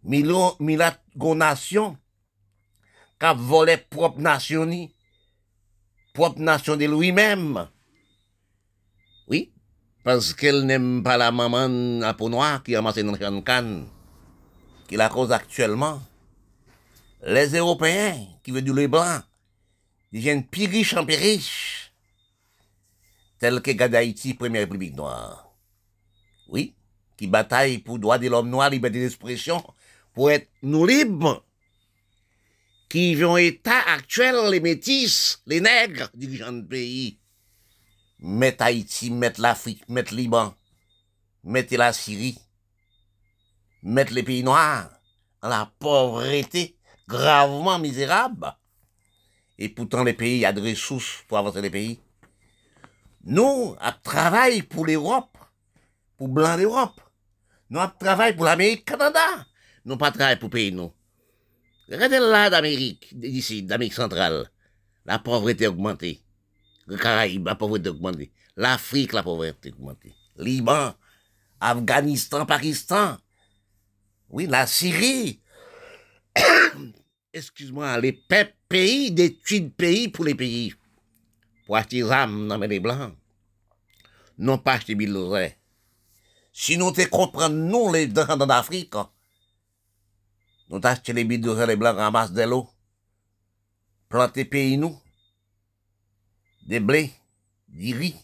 [0.03, 1.97] Milat gon nation
[3.17, 4.89] qu'a volé propre nation,
[6.19, 7.69] propre nation de lui-même.
[9.29, 9.53] Oui,
[10.03, 13.87] parce qu'elle n'aime pas la maman à peau noire qui a amassé dans le canne,
[14.89, 16.01] qui la cause actuellement.
[17.25, 19.21] Les Européens qui veulent du lait blanc
[20.11, 21.93] deviennent plus riches en plus riches,
[23.39, 25.53] tel que Gadaïti, première république noire.
[26.49, 26.75] Oui,
[27.15, 29.63] qui bataille pour droit de l'homme noir, liberté d'expression,
[30.13, 31.45] pour être nous libres,
[32.89, 37.19] qui vont état actuel, les métis, les nègres, dirigeants de pays,
[38.17, 40.55] mettre Haïti, mettre l'Afrique, mettre Liban,
[41.43, 42.39] mettre la Syrie,
[43.83, 44.89] mettre les pays noirs
[45.41, 46.75] en la pauvreté
[47.07, 48.55] gravement misérable.
[49.57, 51.99] Et pourtant, les pays, il des ressources pour avancer les pays.
[53.23, 55.37] Nous, on travaille pour l'Europe,
[56.17, 56.99] pour blanc d'Europe.
[57.69, 59.45] Nous, on travaille pour l'Amérique, Canada.
[59.85, 60.91] Nous, pas travailler pour pays, nous.
[61.91, 64.49] Regardez là d'Amérique, d'ici, d'Amérique centrale.
[65.05, 66.21] La pauvreté a augmenté.
[66.85, 68.31] Le Caraïbe, la pauvreté a augmenté.
[68.55, 70.13] L'Afrique, la pauvreté a augmenté.
[70.37, 70.93] Liban,
[71.59, 73.17] Afghanistan, Pakistan.
[74.29, 75.41] Oui, la Syrie.
[77.33, 78.13] Excuse-moi, les
[78.67, 80.73] pays, d'études pays pour les pays.
[81.65, 83.15] Pour acheter des âmes dans les blancs.
[84.37, 85.55] Non pas acheter des
[86.53, 88.93] Si nous te comprenons, nous, les gens d'Afrique,
[90.69, 92.69] nous achetons les bidons les blancs ramassent de l'eau.
[94.07, 94.97] Planter pays nous.
[96.65, 97.11] Des blés,
[97.67, 98.15] du riz,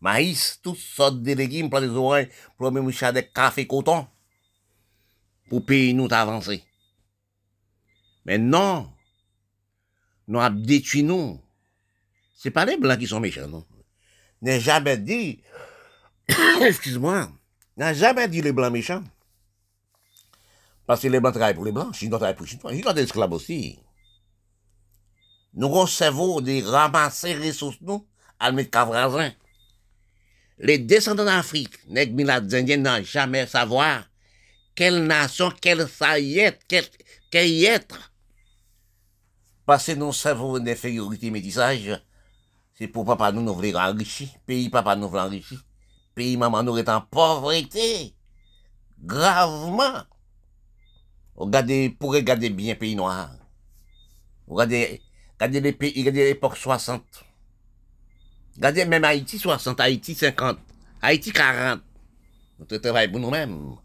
[0.00, 4.06] maïs, toutes sortes de légumes, planter des oreilles, pour même des café coton.
[5.48, 6.62] Pour pays nous avancer.
[8.26, 8.92] Mais non.
[10.28, 11.40] Nous avons détruit nous.
[12.36, 13.66] C'est pas les blancs qui sont méchants, non.
[14.42, 15.42] N'a jamais dit,
[16.60, 17.30] excuse-moi,
[17.76, 19.02] n'a jamais dit les blancs méchants.
[20.90, 23.02] Parce que les blancs travaillent pour les blancs, Chinois travaillent pour les Chinois, Chinois des
[23.02, 23.78] esclaves aussi.
[25.54, 28.04] Nous recevons des ramasser ressources, nous,
[28.40, 29.30] à mettre.
[30.58, 34.02] Les descendants d'Afrique, nègres milades indiens, n'ont jamais savoir
[34.74, 36.84] quelle nation, quelle saillette, quel,
[37.30, 38.12] quel être.
[39.66, 42.02] Parce que nous savons une infériorité métissage,
[42.74, 45.62] c'est pour papa nous, nous voulons enrichir, pays papa nous voulons enrichir,
[46.16, 48.12] pays maman nous est en pauvreté,
[48.98, 50.02] gravement.
[51.36, 53.30] Regardez, pour regarder bien pays noir.
[54.46, 55.00] Regardez,
[55.38, 57.02] regardez les pays, regardez l'époque 60.
[58.56, 60.58] Regardez même Haïti 60, Haïti 50,
[61.00, 61.80] Haïti 40.
[62.58, 63.76] Nous travaillons pour nous-mêmes.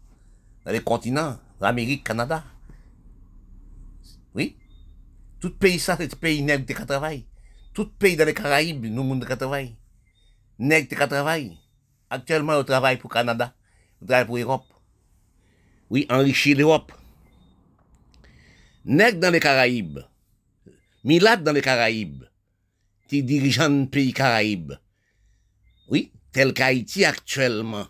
[0.64, 2.44] Dans les continents, l'Amérique, Canada.
[4.34, 4.56] Oui.
[5.40, 7.24] Tout pays ça, c'est pays nègre qui travaille.
[7.72, 9.76] Tout pays dans les Caraïbes, nous, monde qui travaille.
[10.58, 11.56] Nègre qui travaille.
[12.10, 13.54] Actuellement, on travaille pour Canada.
[14.02, 14.66] On travaille pour l'Europe.
[15.88, 16.92] Oui, enrichir l'Europe.
[18.88, 19.98] Nègre dans les Caraïbes,
[21.02, 22.22] Milad dans les Caraïbes,
[23.08, 24.74] qui dirigeant pays Caraïbes.
[25.88, 27.88] Oui, tel qu'Haïti actuellement.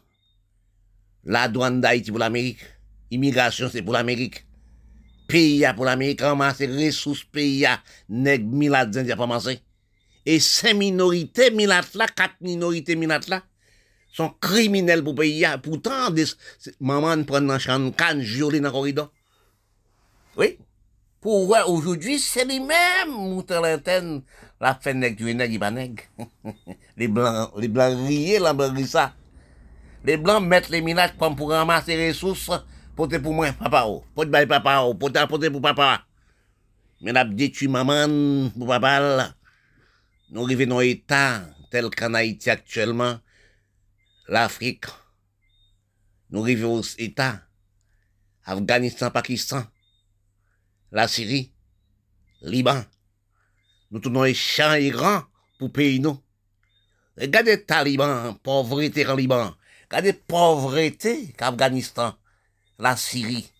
[1.24, 2.64] La douane d'Haïti pour l'Amérique.
[3.10, 4.46] Immigration, c'est pour l'Amérique.
[5.28, 7.66] Pays pour l'Amérique, ramasser ressources pays
[8.08, 9.60] nègre Milad pas commencé.
[10.24, 13.42] Et ces minorités Milad là, quatre minorités Milad là,
[14.10, 15.44] sont criminels pour pays.
[15.62, 16.24] Pourtant, des,
[16.80, 19.12] maman prend dans champ canne, dans le corridor.
[20.38, 20.56] Oui.
[21.20, 24.22] Pour voir aujourd'hui, c'est les mêmes moutons l'antenne.
[24.60, 26.02] La fin il pas nègre.
[26.96, 28.54] les blancs, les blancs riez, la
[28.86, 29.14] ça.
[30.04, 32.50] Les blancs mettent les minages comme pour ramasser les ressources,
[32.94, 36.04] pour pour moi, papa, pour te papa, pour te pour papa.
[37.00, 39.34] Mais la détruit maman pour papa.
[40.30, 43.18] Nous arrivons dans état tel qu'en Haïti actuellement,
[44.28, 44.84] l'Afrique.
[46.30, 47.40] Nous arrivons au état,
[48.44, 49.64] Afghanistan, Pakistan
[50.92, 51.52] la Syrie,
[52.42, 52.84] Liban.
[53.90, 55.22] Nous tournons champs Iran
[55.58, 56.20] pour payer nous.
[57.18, 59.54] Regardez Taliban, pauvreté en Liban.
[59.88, 62.14] Regardez pauvreté qu'Afghanistan,
[62.78, 63.50] la Syrie.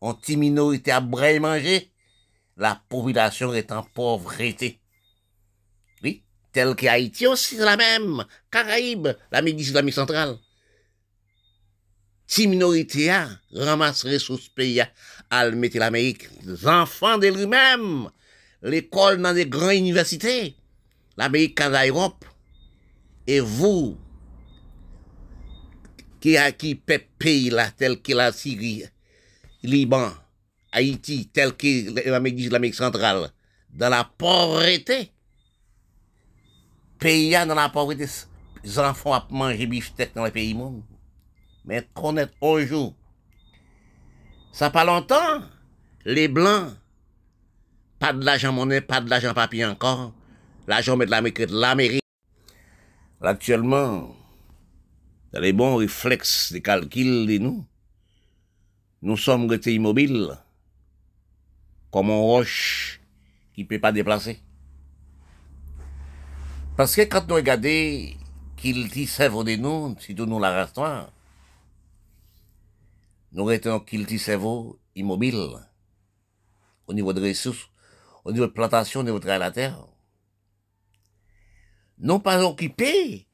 [0.00, 1.90] On une minorité à bras manger,
[2.56, 4.80] la population est en pauvreté.
[6.02, 8.24] Oui, tel qu'Haïti aussi, la même.
[8.50, 10.38] Caraïbes, l'Amérique l'Amérique centrale.
[12.26, 14.82] Si minorité a ramasse ressources pays
[15.30, 18.08] à mettre l'Amérique, les enfants de lui-même,
[18.62, 20.54] l'école dans des grandes universités,
[21.16, 22.24] l'Amérique, Canada, Europe,
[23.26, 23.96] et vous,
[26.20, 28.84] qui a qui pays tel que la Syrie,
[29.62, 30.10] Liban,
[30.72, 33.30] Haïti, tel que l'Amérique centrale,
[33.70, 35.10] dans la pauvreté,
[36.98, 38.06] pays dans la pauvreté,
[38.64, 40.82] les enfants à manger bifteck dans les pays monde.
[41.64, 42.32] Mais connaître
[42.66, 42.94] jour.
[44.54, 45.42] Ça pas longtemps,
[46.04, 46.70] les Blancs
[47.98, 50.12] pas de l'argent monnaie, pas de l'argent papier encore.
[50.68, 52.04] L'argent met de l'Amérique, de l'Amérique.
[53.20, 54.14] Actuellement,
[55.32, 57.66] dans les bons réflexes de calcul de nous,
[59.02, 60.38] nous sommes restés immobiles,
[61.90, 63.00] comme un roche
[63.54, 64.40] qui ne peut pas déplacer.
[66.76, 68.06] Parce que quand nous regardons
[68.56, 71.08] qu'il dit de nous, si nous la restons,
[73.34, 75.56] nous restons dit cerveau immobile
[76.86, 77.68] au niveau de ressources,
[78.24, 79.84] au niveau de plantation, au niveau de la terre.
[81.98, 83.26] Non pas occupés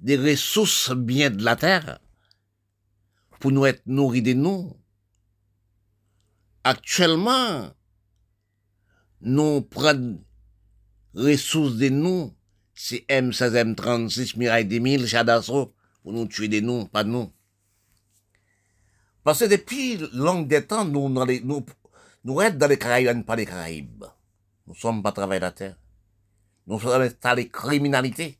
[0.00, 2.00] des ressources bien de la terre
[3.38, 4.76] pour nous être nourris de nous.
[6.64, 7.72] Actuellement,
[9.20, 10.24] nous prenons
[11.14, 12.34] ressources de nous,
[12.74, 17.32] c'est M16, M36, Mirail 2000, Chadasso, pour nous tuer de nous, pas de nous.
[19.24, 21.66] Parce que depuis longue des temps, nous, nous, nous,
[22.24, 24.04] nous sommes dans les Caraïbes, pas les Caraïbes.
[24.66, 25.76] Nous sommes pas travailler la terre.
[26.66, 28.38] Nous sommes dans les criminalités.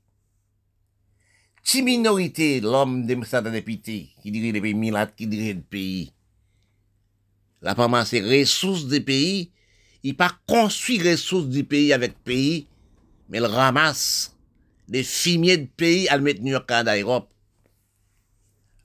[1.62, 6.12] Si minorité, l'homme de certains députés, qui dirige les pays qui dirige le pays,
[7.62, 9.50] la pas c'est ressources des pays,
[10.02, 12.66] il pas construit ressources du pays avec pays,
[13.30, 14.36] mais il ramasse
[14.88, 17.30] les fumiers de pays à le mettre New York, Europe.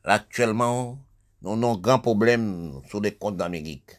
[0.05, 0.97] actuellement,
[1.41, 3.91] nous avons grand problème sur les comptes d'Amérique.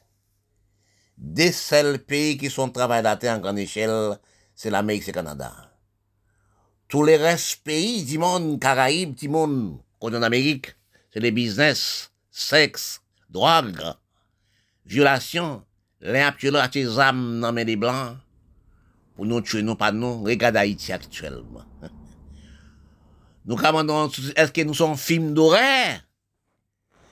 [1.17, 4.19] Des seuls pays qui sont travaillés en grande échelle,
[4.55, 5.53] c'est l'Amérique et le Canada.
[6.89, 10.75] Tous les restes pays du monde, Caraïbes, du monde, en Amérique,
[11.13, 13.83] c'est les business, sexe, drogue,
[14.85, 15.65] violation,
[16.01, 18.17] l'impulsion à tes âmes dans les blancs,
[19.15, 21.65] pour nous tuer, nous pas nous, regarde Haïti actuellement.
[23.47, 26.01] Nous commandons, est-ce que nous sommes films d'horreur?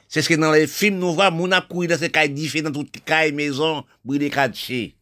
[0.09, 2.83] C'est ce que dans les films, nous voyons, mon a dans ces cailles différentes, dans
[2.83, 4.97] toutes les maisons, brûlées cachées.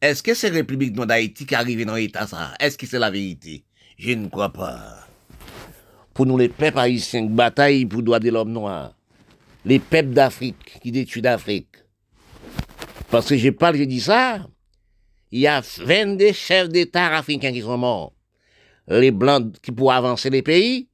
[0.00, 2.52] Est-ce que c'est République d'Haïti qui arrive dans l'état ça?
[2.60, 3.64] Est-ce que c'est la vérité?
[3.98, 5.08] Je ne crois pas.
[6.12, 8.94] Pour nous, les peuples haïtiens, bataille pour le droit de l'homme noir.
[9.64, 11.76] Les peuples d'Afrique qui détruisent l'Afrique.
[13.10, 14.46] Parce que je parle, je dis ça.
[15.30, 18.12] Il y a 22 chefs d'État africains qui sont morts.
[18.86, 20.88] Les Blancs qui pourraient avancer les pays,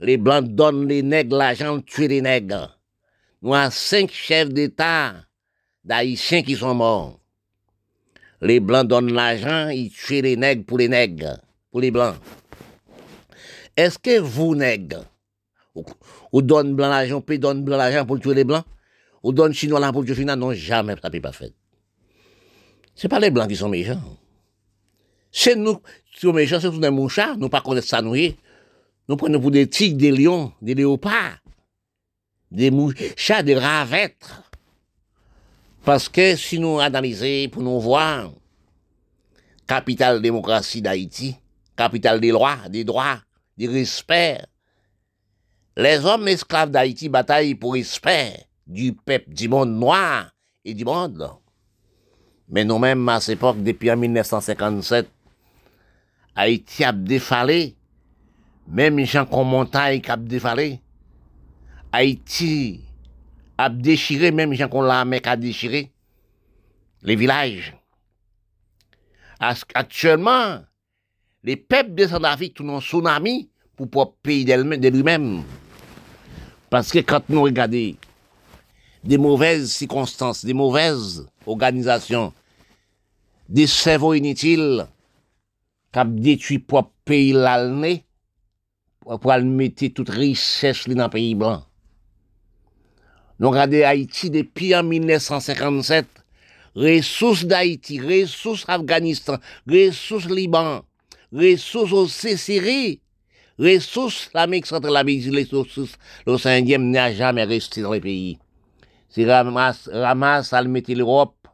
[0.00, 2.78] les Blancs donnent les nègres l'argent tuer les nègres.
[3.42, 5.14] Nous avons cinq chefs d'État
[5.84, 7.20] d'Haïtiens qui sont morts.
[8.40, 11.38] Les Blancs donnent l'argent, ils tuent les nègres pour les nègres,
[11.70, 12.14] pour les Blancs.
[13.76, 15.04] Est-ce que vous, nègres,
[16.32, 18.64] ou, donnez blanc l'argent, puis donne blanc l'argent pour tuer les Blancs,
[19.22, 21.50] ou donne chinois l'argent pour tuer les Chinois, non, jamais ça ne peut pas faire.
[22.94, 24.00] C'est pas les Blancs qui sont méchants.
[25.30, 28.14] C'est nous qui sommes méchants, c'est tous des mouchards, nous pas connaître ça, nous.
[29.08, 31.38] Nous prenons pour des tigres, des lions, des léopards,
[32.50, 32.70] des
[33.16, 34.28] chats, des ravettes.
[35.82, 38.30] Parce que si nous analysons pour nous voir,
[39.66, 41.36] capitale démocratie d'Haïti,
[41.74, 43.18] capitale des lois, des droits,
[43.56, 44.42] des respects,
[45.74, 50.30] les hommes esclaves d'Haïti bataillent pour respect du peuple, du monde noir
[50.66, 51.30] et du monde.
[52.50, 55.08] Mais nous-mêmes, à cette époque, depuis 1957,
[56.34, 57.77] Haïti a défalé
[58.68, 60.80] même gens qu'on montagne qui a défalé.
[61.90, 62.80] Haïti
[63.56, 65.90] a déchiré, même gens qu'on la qui a déchiré.
[67.02, 67.74] Les villages.
[69.40, 70.60] Actuellement,
[71.44, 75.44] les peuples de sont en tsunami pour le pays de lui-même.
[76.68, 77.94] Parce que quand nous regardons
[79.04, 82.34] des mauvaises circonstances, des mauvaises organisations,
[83.48, 84.86] des cerveaux inutiles
[85.92, 86.66] qui ont détruit
[87.08, 88.02] le
[89.16, 91.64] pour mettre toute richesse dans le pays blanc.
[93.38, 96.06] Nous regardons Haïti depuis en 1957.
[96.74, 100.82] Ressources d'Haïti, ressources Afghanistan, ressources Liban,
[101.32, 103.00] ressources au Syrie,
[103.58, 108.38] ressources l'Amérique centrale, les ressources, l'océan Indien n'a jamais resté dans les pays.
[109.08, 111.48] C'est ramasse, ramasse, elle l'Europe,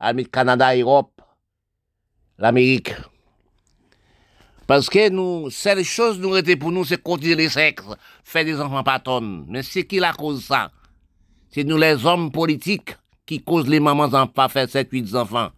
[0.00, 1.20] elle Canada, Europe,
[2.38, 2.94] l'Amérique.
[4.70, 7.82] Parce que nous, seule chose nous était pour nous, c'est continuer les sexes,
[8.22, 9.44] faire des enfants patronnes.
[9.48, 10.70] Mais c'est qui la cause ça?
[11.50, 12.96] C'est nous les hommes politiques
[13.26, 15.50] qui causent les mamans en pas faire 7, 8 enfants.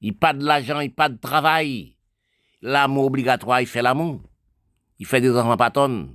[0.00, 1.96] Il pas de l'argent, il pas de travail.
[2.62, 4.22] L'amour obligatoire, il fait l'amour.
[4.98, 6.14] Il fait des enfants patronnes.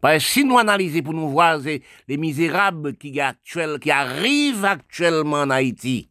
[0.00, 6.08] Parce que si nous analysons pour nous voir les misérables qui, arrivent actuellement en Haïti,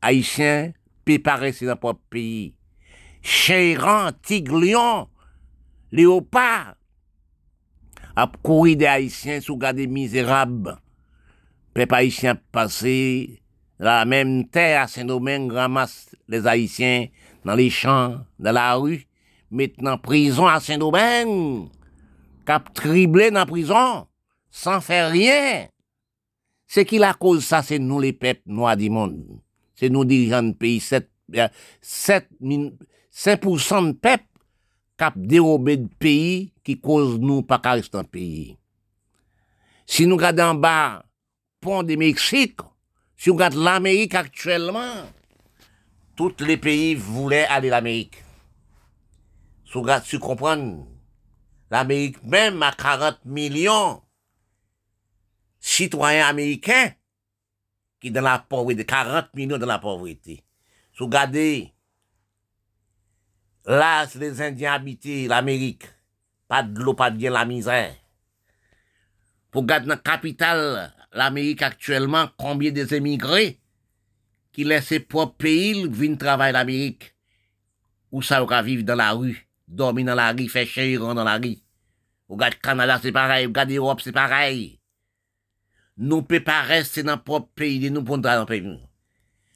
[0.00, 0.72] Haïtiens,
[1.04, 2.54] préparer dans leur propre pays
[3.26, 5.08] Chéran, Tiglion,
[5.90, 6.76] Léopard,
[8.14, 10.78] a couru des Haïtiens sous garde misérables.
[11.74, 13.42] Peuple haïtien passé
[13.80, 17.08] la même terre à Saint-Domingue ramasse les Haïtiens
[17.44, 19.08] dans les champs, dans la rue,
[19.50, 21.68] maintenant prison à Saint-Domingue,
[22.46, 24.06] cap triblé dans la prison,
[24.52, 25.66] sans faire rien.
[26.68, 29.40] C'est qui la cause ça, c'est nous les peuples noirs du monde.
[29.74, 31.10] C'est nous dirigeants de pays, 7,
[31.80, 32.28] 7,
[33.16, 34.24] 5% de peuple
[34.98, 38.58] cap dérobé de pays qui cause nous pas qu'à rester pays.
[39.86, 41.04] Si nous regardons en bas,
[41.60, 42.60] pont du Mexique,
[43.16, 45.06] si nous regardons l'Amérique actuellement,
[46.14, 48.22] tous les pays voulaient aller à l'Amérique.
[49.64, 50.86] Si vous tu comprends,
[51.70, 54.02] l'Amérique même a 40 millions
[55.58, 56.92] citoyens américains
[57.98, 60.44] qui dans la pauvreté, 40 millions dans la pauvreté.
[60.92, 61.72] Si vous regardez,
[63.66, 65.86] là, les Indiens habitaient l'Amérique,
[66.48, 67.94] pas de l'eau, pas de bien la misère.
[69.50, 73.60] Pour regarder dans la capitale, l'Amérique actuellement, combien des émigrés
[74.52, 77.14] qui laissent ses propres pays viennent travailler l'Amérique?
[78.12, 81.36] Ou ça, va vivre dans la rue, dormir dans la rue, faire chérir dans la
[81.36, 81.58] rue.
[82.28, 83.46] Regarde Canada, c'est pareil.
[83.46, 84.80] Regarde Europe, c'est pareil.
[85.96, 88.78] Nous pas rester dans notre propre pays, nous pouvons dans le pays.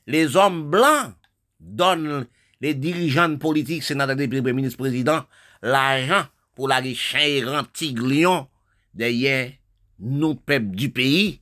[0.06, 1.14] Les hommes blancs
[1.58, 2.26] donnent
[2.61, 5.24] les dirigeants politiques, sénateurs, députés, ministres, présidents,
[5.62, 8.48] l'argent pour la chérir tigre lion
[8.92, 9.52] derrière
[9.98, 11.40] nous, peuple du pays.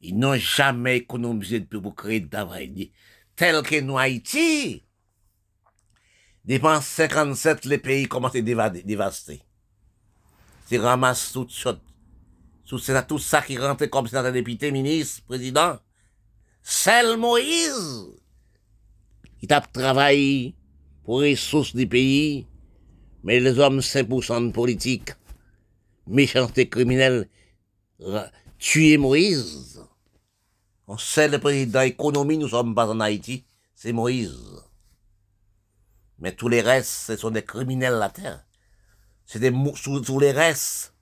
[0.00, 2.92] Ils n'ont jamais économisé de pour créer de travail.
[3.36, 4.84] Tel que nous, Haïti,
[6.44, 9.42] dépense 57, les pays commencent à dévaster.
[10.66, 11.80] C'est ramasse toutes choses.
[12.66, 15.78] Tout ça, tout ça qui rentre comme sénateur, député, ministre, président.
[16.62, 18.06] Seul Moïse,
[19.44, 20.54] qui tape travail
[21.04, 22.46] pour les ressources du pays,
[23.24, 25.10] mais les hommes 5% de politique,
[26.06, 27.28] méchanceté criminelle,
[28.58, 29.84] tuer Moïse.
[30.88, 34.34] On sait le président économie, nous sommes pas en Haïti, c'est Moïse.
[36.20, 38.46] Mais tous les restes, ce sont des criminels la terre.
[39.26, 40.94] C'est des sous, les restes.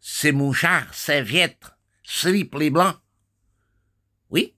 [0.00, 1.70] C'est mouchards, serviettes,
[2.02, 2.96] slip les blancs.
[4.30, 4.56] Oui.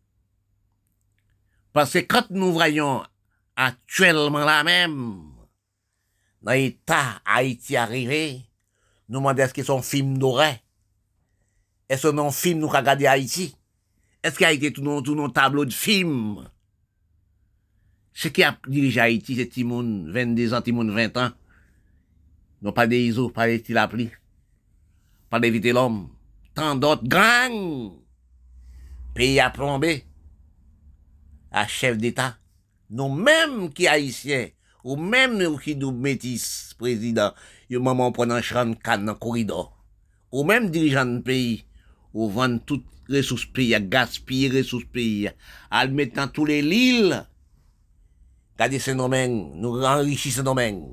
[1.75, 3.03] Parce que quand nous voyons
[3.57, 5.25] actuellement la même,
[6.41, 8.43] dans l'état Haïti arrivé,
[9.09, 10.63] nous demandons est-ce qu'ils sont films dorés.
[11.89, 13.57] Est-ce que un film nous regardé Haïti?
[14.23, 16.49] Est-ce qu'il a été tout nos, tout nos tableaux de films?
[18.13, 21.31] Ce qui a dirigé Haïti, c'est Timoun, 22 ans, Timoun, 20 ans.
[22.63, 24.11] Non pas des ISO, pas des Tilapli,
[25.29, 26.09] pas d'éviter l'homme.
[26.55, 27.95] Tant d'autres gangs.
[29.13, 30.05] Pays à plomber.
[31.55, 32.37] À chef d'État.
[32.91, 34.49] Nous-mêmes qui haïtiens,
[34.83, 37.33] ou même nous qui nous métis, président,
[37.71, 39.73] yo maman prenant chan canne dans corridor.
[40.33, 41.65] Ou même dirigeant de pays,
[42.13, 45.31] ou vendre toutes ressources pays, à gaspiller ressources pays,
[45.71, 45.87] à
[46.27, 47.25] tous les l'île.
[48.55, 50.85] Regardez ce domaine, nous enrichissons ce domaine.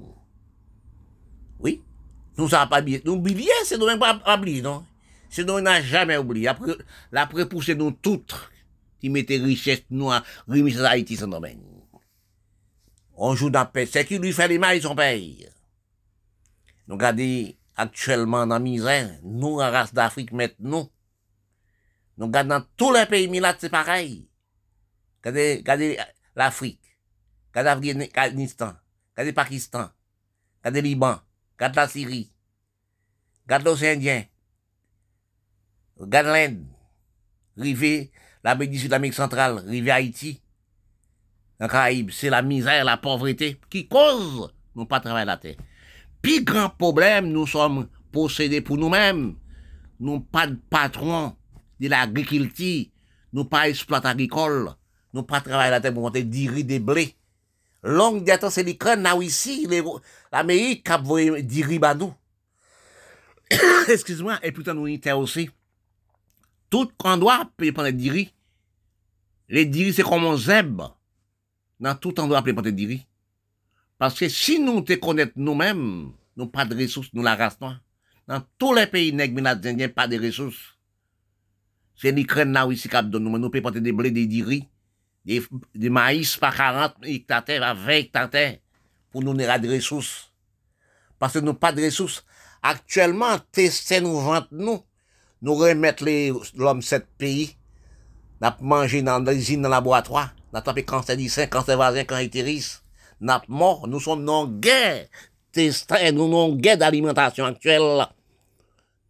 [1.59, 1.81] Oui,
[2.37, 3.01] nous n'avons pas oublié.
[3.03, 4.85] Nous oublions ce domaine pas oublié, non?
[5.27, 6.49] Ce domaine n'a jamais oublié.
[6.49, 6.73] Après,
[7.11, 7.27] la
[7.75, 8.50] nous toutes,
[9.01, 11.61] qui mettaient richesse, nous, à remise à Haïti, ce domaine.
[13.15, 13.85] On joue dans la paix.
[13.85, 15.45] C'est qui lui fait les mailles, son pays?
[16.87, 20.89] Nous regardons actuellement dans la misère, nous, la race d'Afrique, maintenant,
[22.17, 22.25] nous.
[22.27, 24.29] Regardons dans tous les pays militaires, c'est pareil.
[25.23, 25.99] Regardez, regardez
[26.35, 26.97] l'Afrique,
[27.55, 28.73] regardez l'Afghanistan,
[29.11, 29.89] regardez Pakistan,
[30.59, 31.19] regardez Liban,
[31.53, 32.33] regardez la Syrie,
[33.43, 34.25] regardez l'océan Indien,
[35.95, 36.65] regardez l'Inde,
[37.55, 38.11] rivé
[38.43, 40.41] l'Amérique du Sud, centrale, rivé Haïti,
[41.59, 45.57] dans Caraïbes, c'est la misère, la pauvreté qui cause nous pas travailler la terre.
[46.21, 49.35] Puis grand problème, nous sommes possédés pour nous-mêmes.
[49.99, 51.35] Nous pas de patron
[51.79, 52.85] de l'agriculture,
[53.33, 54.71] nous pas exploit agricole,
[55.13, 57.15] nous pas travailler la terre pour monter des riz, des blés.
[57.83, 59.67] Longue c'est l'Ukraine, là ici,
[60.31, 62.13] l'Amérique a des riz à nous.
[63.89, 65.49] Excuse-moi, et putain, nous y aussi.
[66.71, 68.33] Tout endroit peut prendre des riz.
[69.49, 70.97] Les riz, c'est comme un zèbre
[71.79, 73.05] dans tout endroit pour prendre riz.
[73.97, 77.59] Parce que si nous te connaissons nous-mêmes, nous pas de ressources, nous la race.
[78.25, 80.77] Dans tous les pays nègres, indiens, pas de ressources.
[81.95, 84.67] C'est l'Ukraine là qui donne nous, nous pouvons porter des blés, des riz,
[85.25, 88.29] des, maïs par 40 hectares, 20 hectares,
[89.11, 90.31] pour nous donner des ressources.
[91.19, 92.25] Parce que nous pas de ressources.
[92.63, 94.81] Actuellement, tester nous vendre nous,
[95.41, 96.05] nous remettre
[96.55, 97.55] l'homme sept pays,
[98.41, 102.83] nous manger dans l'usine, dans le laboratoire, nous tapé cancer du cancer voisin, cancer utérus,
[103.19, 105.07] nous sommes dans guerre,
[105.55, 108.05] nous guerre d'alimentation actuelle.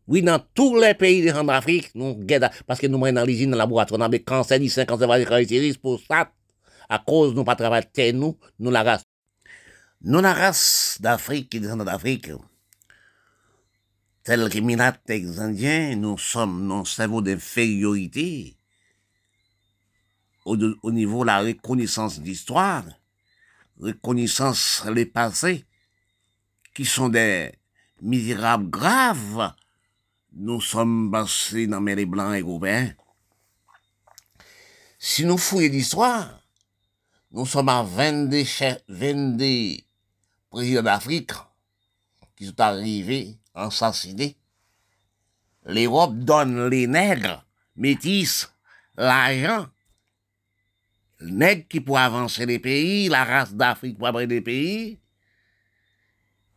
[0.07, 2.17] Oui, dans tous les pays d'Afrique, nous
[2.67, 5.25] parce que nous sommes dans l'usine, dans le laboratoire, avons des cancers, des cancers, des
[5.25, 6.31] caractéristiques pour ça,
[6.89, 9.03] à cause nous pas travailler nous, nous la race.
[10.01, 12.29] Nous la race d'Afrique, qui descend d'Afrique,
[14.27, 18.55] Minat, les Indiens, nous sommes dans cerveau d'infériorité
[20.45, 22.83] au, au, niveau de la reconnaissance d'histoire,
[23.79, 25.65] reconnaissance les passés,
[26.75, 27.51] qui sont des
[28.01, 29.53] misérables graves,
[30.33, 32.93] nous sommes passés dans les blancs et européens.
[34.99, 36.39] Si nous fouillons l'histoire,
[37.31, 38.43] nous sommes à 22,
[38.87, 39.77] 22
[40.51, 41.31] présidents d'Afrique
[42.35, 44.37] qui sont arrivés assassinés.
[45.65, 47.45] L'Europe donne les nègres,
[47.75, 48.51] métis,
[48.95, 49.67] l'argent.
[51.19, 54.99] Les nègres qui pour avancer les pays, la race d'Afrique pour avancer les pays,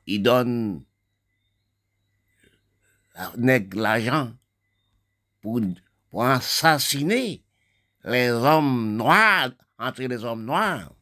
[0.06, 0.84] ils donnent
[3.36, 4.32] l'argent
[5.40, 5.60] pour,
[6.10, 7.44] pour assassiner
[8.04, 10.92] les hommes noirs, entre les hommes noirs.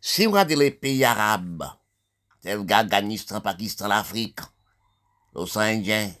[0.00, 1.64] Si vous regardez les pays arabes,
[2.44, 4.40] tels qu'Afghanistan, Pakistan, l'Afrique,
[5.34, 6.12] l'océan Indien,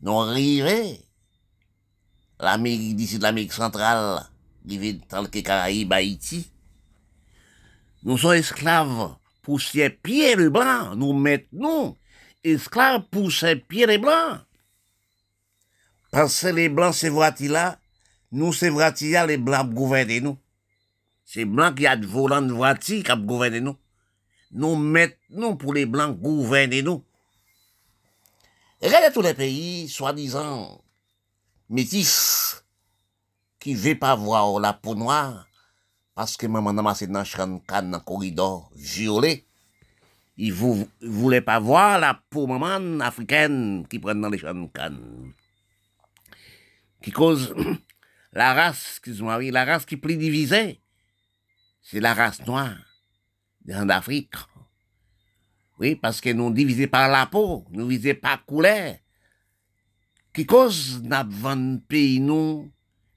[0.00, 1.00] nous arrivés,
[2.38, 4.24] l'Amérique d'ici de l'Amérique centrale,
[4.64, 6.48] dans les Caraïbes, Haïti,
[8.04, 11.96] nous sommes esclaves pour ses pieds de blanc, nous mettons
[12.44, 14.38] esclaves pour ses pieds de blanc.
[16.12, 17.10] Parce que les blancs, c'est
[17.48, 17.76] là,
[18.30, 20.38] nous, c'est là, les blancs gouvernent nous.
[21.24, 23.76] C'est blancs qui a de de voici qui gouvernent nous.
[24.52, 27.02] Nous mettons pour les blancs gouverner nous.
[28.82, 30.82] Regardez tous les pays, soi-disant,
[31.70, 32.62] métis,
[33.58, 35.46] qui veulent pas voir la peau noire,
[36.14, 39.46] parce que maman n'a pas dans le corridor violet.
[40.36, 45.32] Il ne voulait pas voir la peau maman africaine qui prend dans les canne.
[47.02, 47.54] Qui cause
[48.32, 50.80] la race, excuse-moi, la race qui plus divisée,
[51.80, 52.91] c'est la race noire
[53.64, 54.34] d'Afrique.
[55.78, 58.96] Oui, parce que nous divisés par la peau, nous divisés par couleur.
[60.32, 62.70] Qui cause n'a vendu pays nous,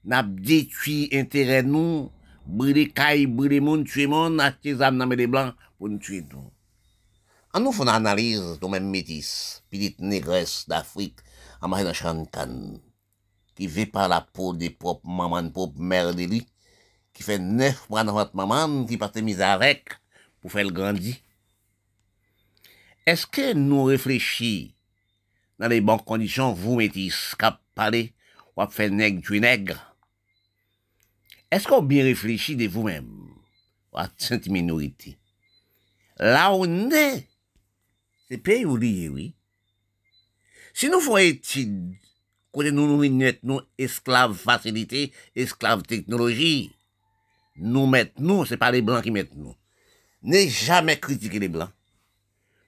[0.04, 2.10] n'a détruit intérêt nous,
[2.46, 6.24] brûler caille, brûler monde, tuer monde, acheter des armes dans les blancs pour nous tuer
[6.32, 6.50] nous.
[7.54, 11.18] En nous faisons une analyse de même métis, petite négresse d'Afrique,
[11.62, 11.70] en
[13.54, 16.46] qui vit par la peau des propres mamans, propres mères de lui,
[17.14, 19.88] qui fait neuf mois dans votre maman, qui part mise avec,
[20.46, 21.16] pour faire grandir.
[23.04, 24.70] Est-ce que nous réfléchissons
[25.58, 28.14] dans les bonnes conditions, vous métis, cap parler,
[28.56, 29.96] ou faire nègre, tuer nègre?
[31.50, 33.26] Est-ce qu'on bien réfléchi de vous-même,
[33.92, 35.18] à cette minorité?
[36.16, 37.26] Là où on est,
[38.28, 39.34] c'est pays oublié, oui.
[40.74, 41.92] Si nous faisons étude,
[42.52, 46.70] côté nous nous nous esclaves facilité, esclaves technologie,
[47.56, 49.56] nous mettons c'est pas les blancs qui mettent nous.
[50.26, 51.70] N'est jamais critiquer les blancs.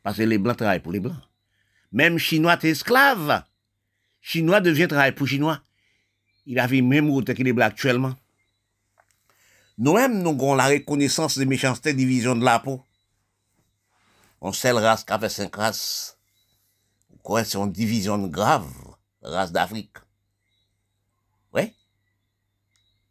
[0.05, 1.21] Parce que les blancs travaillent pour les blancs.
[1.91, 3.43] Même Chinois est esclave.
[4.21, 5.61] Chinois devient travailler pour Chinois.
[6.47, 8.15] Il a vu même route que les blancs actuellement.
[9.77, 12.81] Nous-mêmes, nous avons la reconnaissance de méchanceté division de la peau.
[14.41, 16.17] On sait le race qui a fait cinq races.
[17.25, 18.73] Quoi, c'est une division grave,
[19.21, 19.97] race d'Afrique?
[21.53, 21.73] Oui.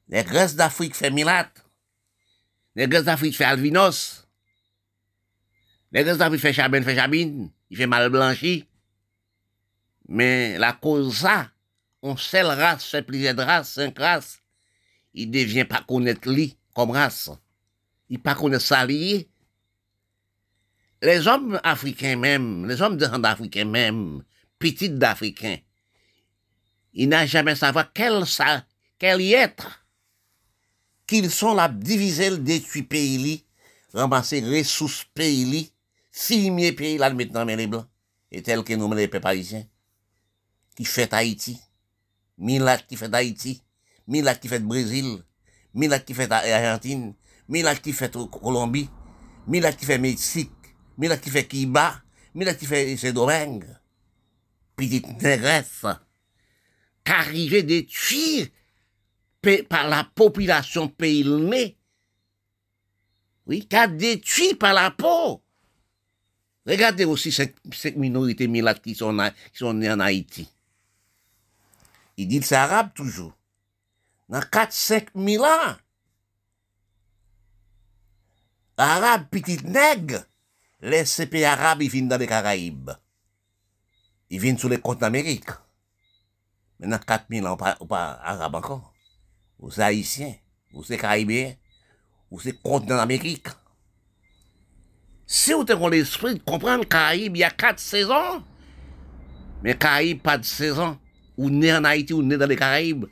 [0.08, 1.52] Les races d'Afrique fait Milat.
[2.76, 4.17] Les races d'Afrique fait Alvinos.
[5.92, 7.50] Les races d'Afrique fait Chabine, fait Chabine.
[7.70, 8.66] Il fait mal blanchi.
[10.08, 11.50] Mais la cause ça,
[12.02, 14.42] on sait le race fait plusieurs races, cinq races
[15.18, 16.30] il devient pas connaître
[16.74, 17.32] comme race.
[18.10, 19.28] Il pas connaître ça lié.
[21.02, 24.24] Les hommes africains même, les hommes africains même,
[24.58, 25.58] petits d'Africains,
[26.94, 28.66] ils n'ont jamais savoir quel, ça,
[28.98, 29.86] quel être
[31.06, 33.46] qu'ils sont là, diviser détruit pays,
[33.94, 35.72] ramasser ressources pays,
[36.18, 37.88] filmer pays là, mettre dans les blancs,
[38.32, 39.66] et tel que nous les parisiens,
[40.76, 41.60] qui fait Haïti,
[42.38, 43.64] Milat qui fait Haïti,
[44.08, 45.24] Mila qui fait Brésil,
[45.74, 47.14] Mila qui fait Argentine,
[47.48, 48.90] Mila qui fait Colombie,
[49.46, 50.52] Mila qui fait Mexique,
[50.98, 52.02] Mila qui fait Cuba,
[52.34, 53.66] Mila qui fait Saint-Domingue.
[54.76, 55.86] Petite négresse,
[57.04, 58.48] qu'arriver détruire
[59.70, 61.26] par la population pays
[63.46, 65.42] Oui, qu'a détruit par la peau.
[66.68, 67.56] Regardez aussi cette,
[67.96, 69.18] minorité milate qui sont,
[69.54, 70.52] qui nées en Haïti.
[72.18, 73.34] Ils disent c'est arabe toujours
[74.28, 75.76] dans 4-5 000 ans.
[78.76, 80.24] Arabes, petit nègre,
[80.82, 82.92] les CP arabes, ils viennent dans les Caraïbes.
[84.30, 85.50] ils viennent sur les côtes d'Amérique.
[86.80, 88.94] Maintenant, 4000 ans, pas, pas arabes encore.
[89.60, 90.36] Ou c'est haïtien,
[90.74, 91.56] ou c'est caribéen,
[92.30, 93.48] ou c'est continent d'Amérique.
[95.30, 98.42] Si vous avez l'esprit de comprendre Caraïbes, il y a quatre saisons.
[99.62, 100.98] Mais Caraïbes, pas de saison.
[101.36, 103.06] Ou né en Haïti, ou né dans les Caraïbes.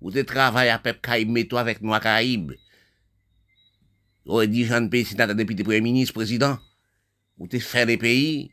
[0.00, 2.52] Ou tu travailles à Pep Caraïbes, mais toi avec nous à Caraïbes.
[4.24, 6.58] Ou dit Jean Pays, le premier ministre, président.
[7.36, 8.50] Ou tu fait les pays.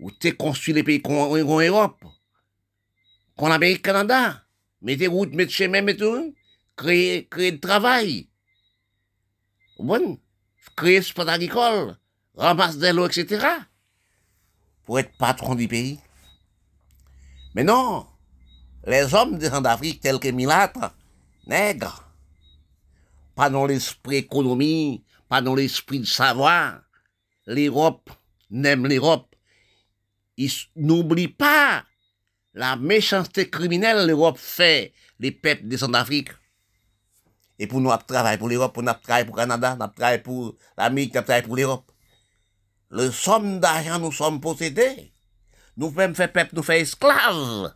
[0.00, 2.04] Ou tu construit les pays qu'on Europe.
[3.36, 4.44] Qu'on Amérique, Canada.
[4.82, 6.34] Mettez route, mettez chemin, mettez tout.
[6.74, 8.28] Créer, créer de travail.
[9.78, 10.18] Bon.
[10.74, 11.96] Créer sport agricole
[12.36, 13.46] ramasse des lots, etc.
[14.84, 15.98] Pour être patron du pays.
[17.54, 18.06] Mais non,
[18.86, 20.94] les hommes des d'Afrique tels que Milâtre,
[21.46, 22.04] nègres,
[23.34, 26.80] pas dans l'esprit économie, pas dans l'esprit de savoir,
[27.46, 28.10] l'Europe
[28.50, 29.34] n'aime l'Europe.
[30.36, 31.84] Ils n'oublient pas
[32.54, 36.30] la méchanceté criminelle l'Europe fait les peuples des d'Afrique.
[37.58, 40.54] Et pour nous, on travaille pour l'Europe, on travaille pour le Canada, on travaille pour
[40.76, 41.90] l'Amérique, on travaille pour l'Europe
[42.90, 45.12] le somme d'argent nous sommes possédés.
[45.76, 47.74] Nous pouvons faire peuple, nous faire esclaves.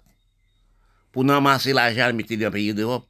[1.12, 3.06] Pour nous amasser l'argent et mettre dans le pays d'Europe.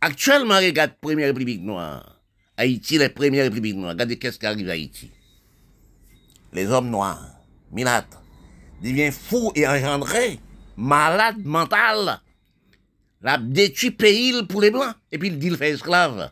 [0.00, 2.20] Actuellement, regarde première République noire.
[2.56, 3.92] Haïti, la première République noire.
[3.92, 5.10] Regardez qu'est-ce qui arrive à Haïti.
[6.52, 7.40] Les hommes noirs,
[7.72, 8.18] minates,
[8.82, 10.38] deviennent fous et engendrés,
[10.76, 12.20] malades mental.
[13.22, 14.94] La détruit pays pour les blancs.
[15.10, 16.30] Et puis il dit fait esclave.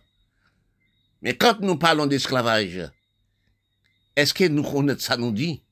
[1.23, 2.91] Mais quand nous parlons d'esclavage,
[4.17, 5.63] est-ce que nous connaissons ça nous dit?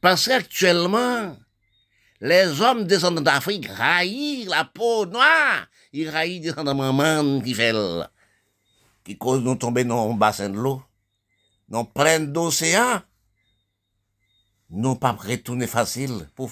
[0.00, 1.36] Parce qu'actuellement,
[2.20, 5.66] les hommes descendants d'Afrique raillent la peau noire.
[5.92, 7.72] Ils raillent descendants maman qui fait
[9.04, 10.82] qui cause nous tomber dans un bassin de l'eau,
[11.68, 13.02] dans plein d'océans.
[14.70, 16.28] Nous pas retourner facile.
[16.34, 16.50] Pour,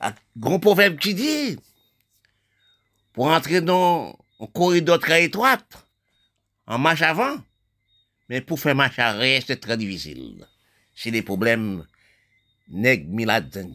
[0.00, 1.58] un grand proverbe qui dit,
[3.12, 5.58] pour entrer dans un corridor très étroit,
[6.66, 7.36] en marche avant,
[8.28, 10.46] mais pour faire marche arrière, c'est très difficile.
[10.94, 11.86] C'est des problèmes
[12.68, 13.70] nègres milades.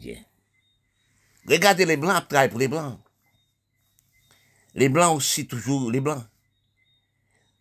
[1.46, 3.00] Regardez les blancs travaillent pour les blancs.
[4.74, 6.24] Les blancs aussi, toujours les blancs.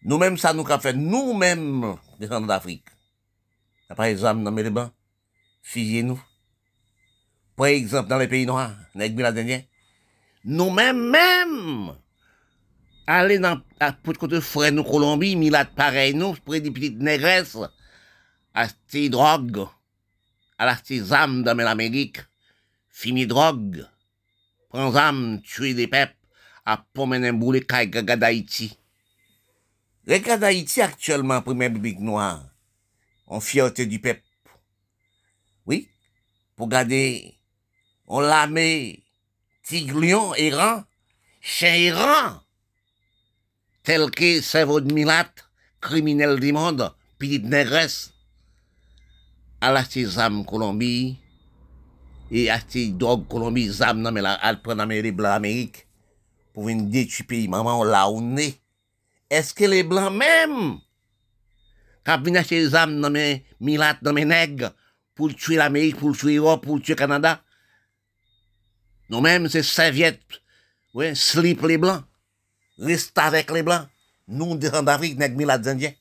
[0.03, 2.85] Nous-mêmes, ça nous a fait, nous-mêmes, des gens d'Afrique.
[3.95, 4.91] Par exemple, dans les blancs,
[5.63, 6.21] fusillez-nous.
[7.55, 9.65] Par exemple, dans les pays noirs, nègres milades.
[10.43, 11.95] Nous-mêmes, même,
[13.07, 13.61] aller dans,
[14.03, 17.57] pour côté frère nous Colombie, milat pareil nous, près des petites négresses,
[18.53, 19.65] à ces drogue,
[20.57, 20.77] à la
[21.11, 22.19] âmes dans l'Amérique,
[22.89, 23.85] fini drogue,
[24.69, 26.15] prends âme, tuer des peuples,
[26.65, 28.77] à promener un boulet regarde d'Haïti.
[30.05, 32.43] Regarde d'Haïti actuellement, première biblique noire,
[33.25, 34.21] en fierté du peuple.
[35.65, 35.89] Oui,
[36.55, 37.39] pour garder,
[38.05, 39.03] on l'a mis,
[39.63, 40.83] tigre lion errant,
[41.41, 42.41] chien errant,
[43.87, 45.31] tel que cerveau de Milat,
[45.79, 48.11] criminel du monde, petite négresse,
[49.61, 51.15] à la zam Colombie,
[52.29, 55.85] et à la drogue Colombie, zam non mais la, à prendre les blancs
[56.53, 58.59] pour venir détruire pays, maman, là où on est.
[59.29, 60.79] Est-ce que les blancs même,
[62.05, 64.73] quand viennent acheter les âmes dans mes Milat, dans mes nègres,
[65.15, 67.41] pour tuer l'Amérique, pour tuer l'Europe, pour tuer le Canada,
[69.09, 70.41] nous-mêmes, c'est serviettes,
[70.93, 72.03] ouais, slip les blancs
[72.77, 73.87] reste avec les Blancs.
[74.27, 75.93] Nous, descendons d'Afrique, nous les Indiens.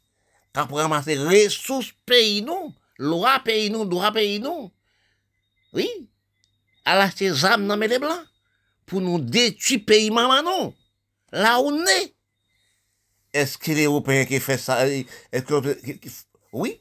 [0.53, 4.70] Quand pour ramasser ressources pays, nous, loi pays, nous, droit pays, nous.
[5.72, 5.89] Oui.
[6.85, 8.27] À la ces âmes dans les Blancs.
[8.87, 10.74] Pour nous détruire pays, maman, non.
[11.33, 12.14] Là où on est.
[13.33, 16.11] Est-ce que les Européens qui font ça, est-ce que,
[16.53, 16.81] oui.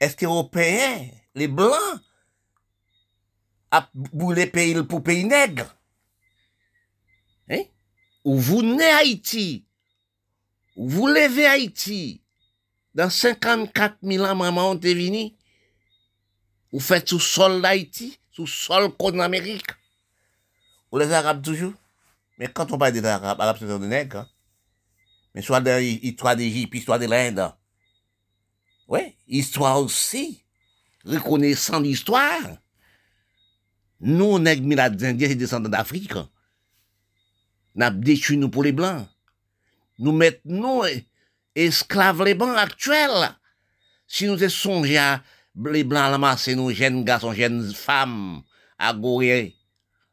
[0.00, 2.00] Est-ce que les Européens, les Blancs,
[3.70, 5.76] a boulé pays pour pays nègres?
[7.48, 7.64] Hein?
[8.24, 9.64] Ou vous naissez Haïti,
[10.76, 12.22] ou vous levez Haïti,
[12.94, 15.32] dans 54 000 ans, maman, on est venu,
[16.72, 19.66] vous faites sous sol d'Haïti, sous sol contre l'Amérique.
[20.90, 21.74] Ou les Arabes toujours.
[22.38, 24.18] Mais quand on parle des Arabes, Arabes c'est des nègres.
[24.18, 24.28] Hein.
[25.34, 27.52] Mais soit de l'histoire d'Égypte, histoire de l'Inde.
[28.88, 30.42] Oui, histoire aussi.
[31.04, 32.58] Reconnaissant l'histoire.
[34.00, 36.14] Nous, nègres milades indiens, c'est descendants d'Afrique
[37.74, 39.06] n'a détruit nous pour les blancs.
[39.98, 40.82] Nous mettons
[41.54, 43.36] esclaves les blancs actuels.
[44.06, 45.22] Si nous songeons à
[45.70, 48.42] les blancs ramasser nos jeunes garçons, jeunes femmes
[48.78, 49.54] à Gorée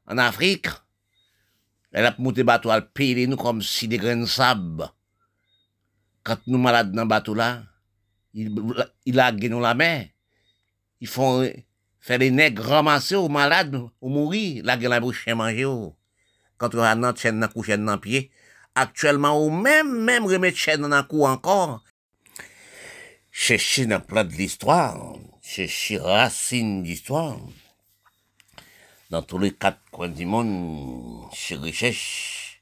[0.08, 0.68] en Afrique,
[1.92, 4.88] elle a monté bateau, elle payer nous comme si des grains de sable.
[6.24, 7.64] Quand nous malades dans le bateau là,
[8.34, 8.56] il,
[9.06, 10.06] il a gagné la main.
[11.02, 11.44] Ils font
[12.00, 15.68] fait les nègres ramasser aux malades, ou mourir, la gueule à bouche manger,
[16.62, 18.30] quand on a notre chaîne dans couche dans pied,
[18.76, 21.84] actuellement, ou même, même remettre chaîne dans cou encore,
[23.32, 27.40] chercher dans plat de l'histoire, chercher racine d'histoire,
[29.10, 32.62] dans tous les quatre coins du monde, chez recherche.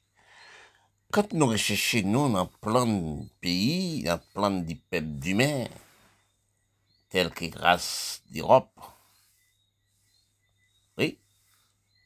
[1.11, 5.67] Quand nous recherchons, nous, dans plein de pays, dans plein de peuples humains,
[7.09, 8.79] tels que race d'Europe,
[10.97, 11.19] oui,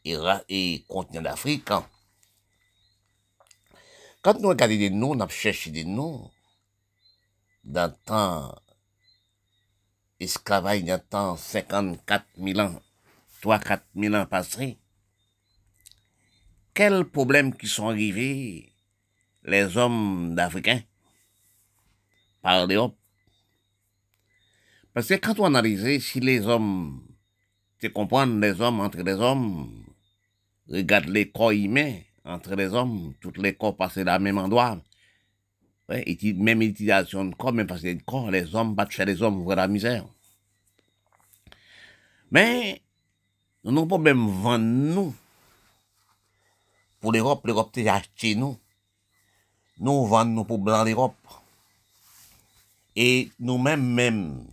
[0.05, 0.17] et,
[0.49, 1.87] et continent d'Afrique, hein.
[4.21, 6.31] quand nous regardons des noms, nous cherchons des noms,
[7.63, 8.55] dans le temps
[10.19, 12.81] esclavage, dans le temps 54 000 ans,
[13.41, 14.77] 3 4 000 ans passés,
[16.73, 18.73] quels problèmes qui sont arrivés
[19.43, 20.81] les hommes d'Africains
[22.41, 22.97] par l'Europe?
[24.93, 27.05] Parce que quand on analyse, si les hommes,
[27.79, 29.82] tu comprends, les hommes entre les hommes,
[30.69, 34.79] regarde les corps humains entre les hommes, tous les corps passent dans le même endroit.
[35.89, 39.57] Même utilisation de corps, même parce que corps, les hommes battent chez les hommes, voir
[39.57, 40.05] la misère.
[42.31, 42.81] Mais
[43.63, 45.13] nous n'avons pas même vendre nous.
[46.99, 48.57] Pour l'Europe, l'Europe a acheté nous.
[49.77, 51.15] Nous vendons nous pour blanc l'Europe.
[52.95, 54.47] Et nous-mêmes, même,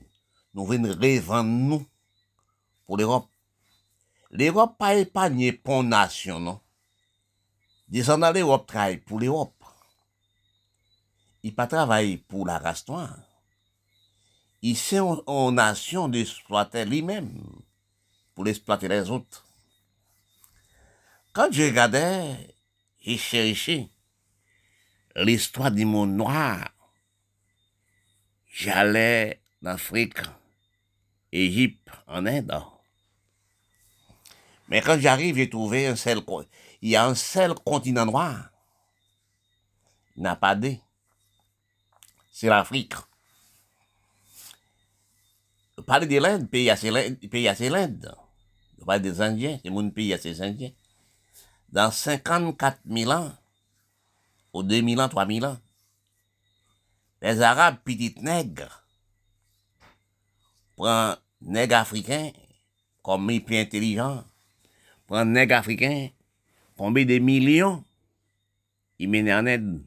[0.52, 1.86] nous venons revendre nous
[2.86, 3.30] pour l'Europe.
[4.31, 6.61] L'Europe pas épargné pour nation, non?
[7.89, 9.64] Descendant l'Europe travaille pour l'Europe.
[11.43, 13.18] Il pas travaille pour la race noire.
[14.62, 17.43] Il sait en nation d'exploiter lui-même
[18.35, 19.45] pour exploiter les autres.
[21.33, 22.55] Quand je regardais,
[23.01, 23.89] j'ai cherché
[25.16, 26.70] l'histoire du monde noir.
[28.53, 30.18] J'allais en Afrique,
[31.33, 32.53] Égypte, en Inde.
[34.71, 36.23] Mais quand j'arrive, j'ai trouvé un seul,
[36.81, 38.51] il y a un seul continent noir.
[40.16, 40.77] Il n'a pas de.
[42.33, 42.95] C'est l'Afrique.
[45.87, 46.91] Parler de l'Inde, pays assez
[47.68, 48.14] l'Inde.
[48.79, 50.71] Je parle des Indiens, c'est mon pays, c'est Indiens.
[51.68, 53.33] Dans 54 000 ans,
[54.53, 55.59] ou 2000 ans, 3000 ans,
[57.23, 58.85] les Arabes, petites nègres,
[60.77, 62.31] prennent nègres africains
[63.03, 64.25] comme ils plus intelligents,
[65.11, 66.08] prennent nègres africains,
[66.76, 67.84] combien de millions,
[69.00, 69.82] ils mènent en aide.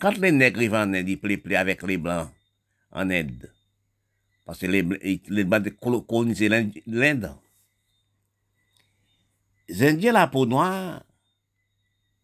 [0.00, 2.30] Quand les nègres vivent en aide, ils plaient avec les blancs
[2.90, 3.52] en aide.
[4.46, 4.82] Parce que les,
[5.44, 5.76] blancs
[6.06, 7.36] colonisaient l'Inde.
[9.68, 11.04] Les Indiens, la peau noire,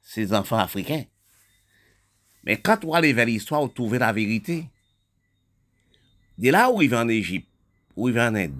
[0.00, 1.04] c'est enfants africains.
[2.44, 4.64] Mais quand on aller vers l'histoire, on trouve la vérité.
[6.38, 7.48] De là où ils vont en Égypte,
[7.96, 8.54] où ils vont en Inde,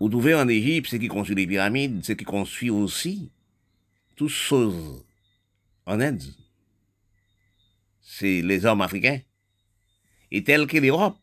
[0.00, 3.32] vous trouvez en Égypte, ceux qui construisent les pyramides, ceux qui construisent aussi
[4.16, 5.04] toutes choses
[5.86, 6.22] en Inde.
[8.00, 9.20] C'est les hommes africains.
[10.30, 11.18] Et tel que l'Europe,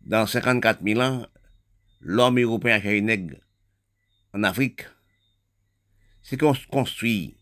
[0.00, 1.26] dans 54 000 ans,
[2.00, 3.36] l'homme européen a cherché nègre
[4.32, 4.82] en Afrique,
[6.22, 7.36] c'est qu'on construit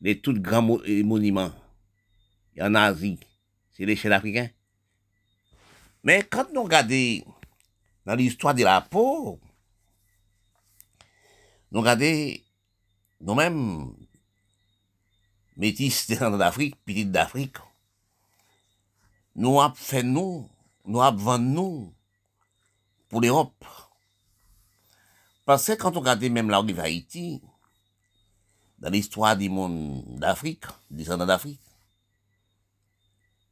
[0.00, 1.52] les tout grands monuments.
[2.60, 3.18] En Asie,
[3.72, 4.50] c'est l'échelle africaine.
[6.04, 7.24] Mais quand nous regardons
[8.10, 9.38] dans l'histoire de la peau,
[11.70, 12.32] nous regardons
[13.20, 13.94] nous-mêmes,
[15.56, 17.58] métis d'Afrique, petites d'Afrique,
[19.36, 20.50] nous avons fait nous,
[20.86, 21.94] nous avons vendu nous
[23.08, 23.64] pour l'Europe.
[25.44, 27.40] Parce que quand on regarde même là où Haïti,
[28.80, 31.60] dans l'histoire du monde d'Afrique, descendants d'Afrique,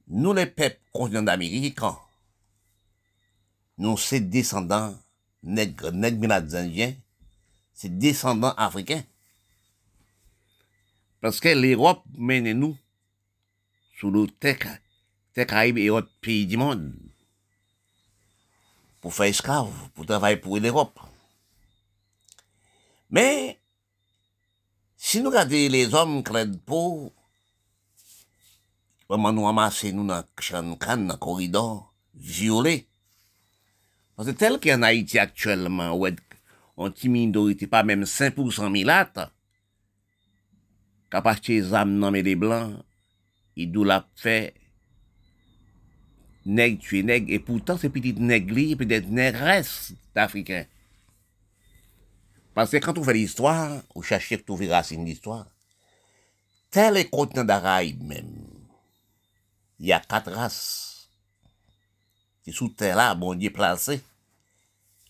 [0.08, 1.78] nous les peuples continents d'Amérique,
[3.78, 4.94] nous c'est descendants
[5.42, 6.94] nègres, nègres indiens,
[7.72, 9.04] c'est descendants africains.
[11.20, 12.76] Parce que l'Europe mène nous
[13.98, 14.78] sous le terre,
[15.34, 16.92] Caraïbes et autres pays du monde
[19.00, 20.98] pour faire esclave, pour travailler pour l'Europe.
[23.10, 23.58] Mais,
[24.96, 27.12] si nous regardons les hommes qui pauvres,
[29.08, 32.88] vraiment nous ramasser nous dans le corridor, violés.
[34.18, 36.04] Parce que tel qu'en Haïti actuellement, où
[36.76, 39.32] on une minorité, pas même 5% milâtres,
[41.08, 42.82] capable de âmes dans les blancs,
[43.54, 44.50] ils doivent la faire
[46.46, 50.66] nègre tuer nègre, et pourtant c'est petit nègre peut-être négresses d'Africains.
[52.54, 55.46] Parce que quand on fait l'histoire, on cherche à trouver racine d'histoire.
[56.72, 58.34] Tel est continent d'Araïbe même.
[59.78, 60.97] Il y a quatre races.
[62.48, 64.00] C'est sous terre là, bon Dieu placé.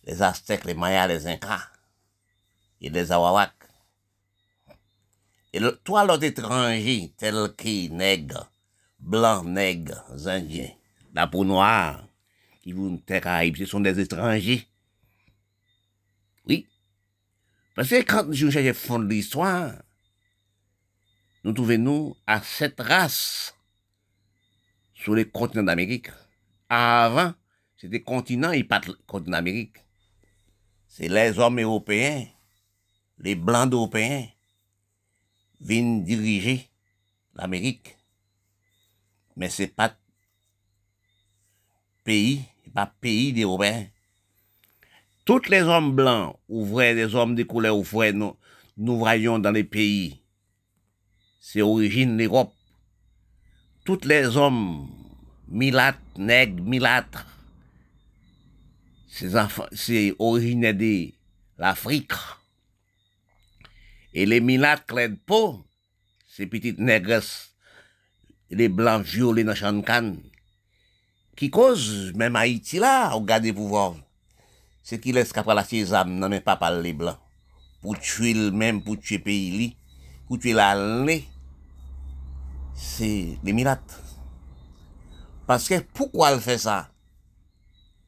[0.02, 1.70] les Aztèques, les Mayas, les Incas
[2.80, 3.52] et les Awawak.
[5.52, 8.50] Et toi, l'autre étranger, tel que nègre,
[8.98, 10.68] blanc, nègre, indien,
[11.14, 12.08] la peau noire,
[12.60, 14.66] qui vous Caraïbes, ce sont des étrangers.
[16.46, 16.66] Oui.
[17.76, 19.74] Parce que quand je cherche fond de l'histoire,
[21.44, 23.54] nous trouvons nous à cette race
[24.92, 26.10] sur les continents d'Amérique.
[26.68, 27.34] Avant,
[27.76, 29.78] c'était continent et pas continent d'Amérique.
[30.86, 32.26] C'est les hommes européens,
[33.18, 34.26] les blancs européens,
[35.60, 36.68] viennent diriger
[37.34, 37.96] l'Amérique.
[39.36, 39.96] Mais c'est pas
[42.04, 42.44] pays,
[42.74, 43.86] pas pays d'Européens.
[45.24, 47.84] Tous les hommes blancs, ou des hommes de couleur ou
[48.78, 50.22] nous voyons dans les pays.
[51.40, 52.54] C'est origine l'Europe.
[53.84, 54.88] Tous les hommes,
[55.48, 57.26] milates, nègres, milâtres,
[59.08, 61.12] ces enfants, c'est origine de
[61.58, 62.12] l'Afrique.
[64.14, 65.64] Et les milates clés de peau,
[66.26, 67.54] ces petites négresses,
[68.50, 70.16] les blancs violets dans Chancan,
[71.36, 73.94] qui causent, même Haïti là, au garder pouvoir,
[74.82, 77.18] c'est qui laisse qu'après la sésame, non mais pas par les blancs,
[77.80, 79.76] pour tuer le même, pour tuer pays,
[80.26, 81.28] pour tuer l'année,
[82.74, 84.07] c'est les milates.
[85.48, 86.92] Parce que pourquoi elle fait ça?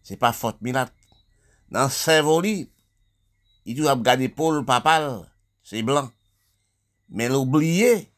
[0.02, 0.92] C'est pas faute milate.
[1.70, 2.68] Dans cerveau, il
[3.74, 5.22] doit regarder Paul, papa,
[5.62, 6.12] c'est blanc.
[7.08, 8.12] Mais l'oublier,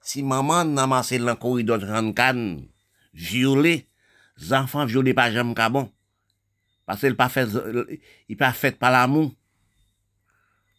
[0.00, 2.68] si maman n'a massé dans le corridor de canne,
[3.12, 3.88] violé,
[4.38, 5.90] les enfants violés par cabon.
[6.86, 7.16] Parce qu'il
[8.28, 9.34] il pas fait par l'amour.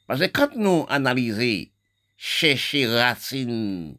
[0.07, 1.69] Parce que quand nous analysons,
[2.15, 3.97] chercher racine,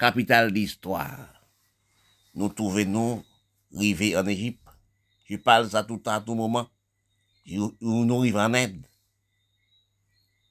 [0.00, 1.29] capitale d'histoire,
[2.34, 3.24] nous trouvons nous
[3.76, 4.66] arrivés en Égypte.
[5.28, 6.68] Je parle ça tout à tout moment.
[7.46, 8.84] Nous arrivons en Inde.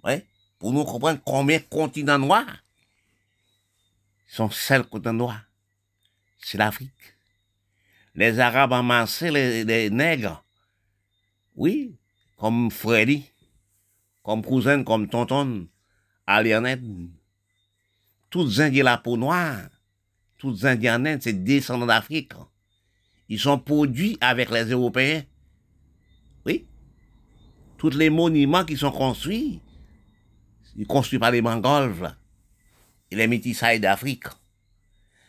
[0.03, 0.25] Ouais?
[0.57, 2.63] Pour nous comprendre combien de continents noirs
[4.27, 5.45] sont seuls continents noirs.
[6.37, 6.91] C'est l'Afrique.
[8.15, 10.43] Les Arabes amassé les, les nègres.
[11.55, 11.97] Oui,
[12.37, 13.25] comme Freddy,
[14.23, 15.67] comme cousin, comme tonton,
[16.25, 17.09] aller en Inde.
[18.29, 19.69] Tous les la peau noire,
[20.39, 22.33] tous les Indiens c'est descendants d'Afrique.
[23.27, 25.23] Ils sont produits avec les Européens.
[26.45, 26.65] Oui.
[27.77, 29.61] Tous les monuments qui sont construits,
[30.75, 32.15] ils construits par les Mongols,
[33.11, 34.25] et les métissailles d'Afrique.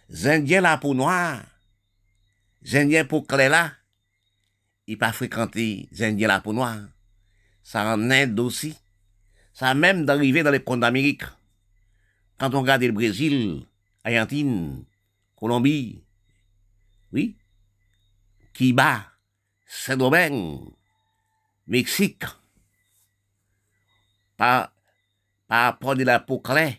[0.09, 1.43] Les Indiens la peau noire,
[2.63, 3.73] les Indiens pour clair là,
[4.87, 6.81] ils pas fréquenté les Indiens la peau noire.
[7.63, 8.77] Ça en Inde aussi.
[9.53, 11.25] Ça a même d'arriver dans les comptes d'Amérique.
[12.39, 13.67] Quand on regarde le Brésil,
[14.03, 14.85] Argentine,
[15.41, 16.05] Colombie,
[17.13, 17.39] oui,
[18.53, 19.07] Cuba,
[19.67, 20.69] Saint-Domingue,
[21.67, 22.25] Mexique,
[24.37, 24.71] par,
[25.49, 26.77] par rapport de la peau claire,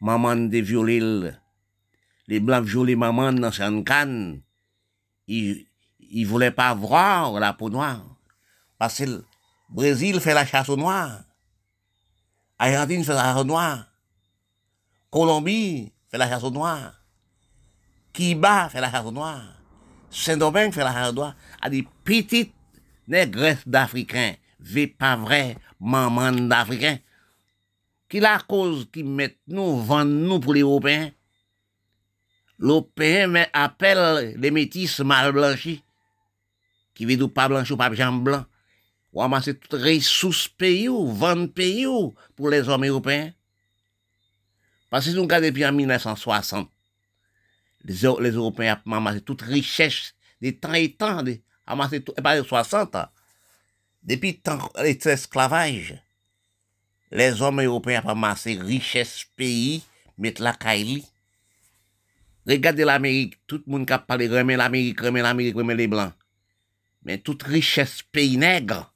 [0.00, 1.30] maman de violer,
[2.28, 4.40] les blancs violer maman dans une canne,
[5.26, 5.66] ils,
[6.00, 8.06] ils voulaient pas voir la peau noire.
[8.78, 9.26] Parce que le
[9.68, 11.24] Brésil fait la chasse aux noirs.
[12.58, 13.86] Argentine fait la chasse aux noirs.
[15.10, 16.97] Colombie fait la chasse aux noirs.
[18.18, 19.54] Cuba fait la chasse aux noirs.
[20.10, 21.36] Saint-Domingue fait la aux noirs.
[21.62, 22.52] A des petites
[23.06, 24.34] négresses d'Africains.
[24.58, 26.98] Ve pas vrai, maman d'Africains.
[28.08, 31.12] Qui la cause qui met nous, vendent nous pour les Européens?
[32.58, 35.84] L'Européen appelle les métis mal blanchis.
[36.94, 38.44] Qui veut pas blanchi ou pas jambes blanc.
[39.12, 43.32] Ou amasser les ressources pays ou vendre pays ou pour les hommes européens.
[44.90, 46.68] Parce que nous regardons depuis en 1960,
[47.84, 52.42] les, Européens ont amassé toute richesse des temps et temps, de, amassé tout, et pas
[52.42, 52.96] 60
[54.02, 54.40] Depuis
[54.76, 56.00] l'esclavage,
[57.10, 59.82] les hommes européens ont amassé richesse pays,
[60.16, 61.04] mettre la caille.
[62.46, 66.12] Regardez l'Amérique, tout le monde qui parle de remet l'Amérique, remet l'Amérique, remet les Blancs.
[67.02, 68.92] Mais toute richesse pays nègre,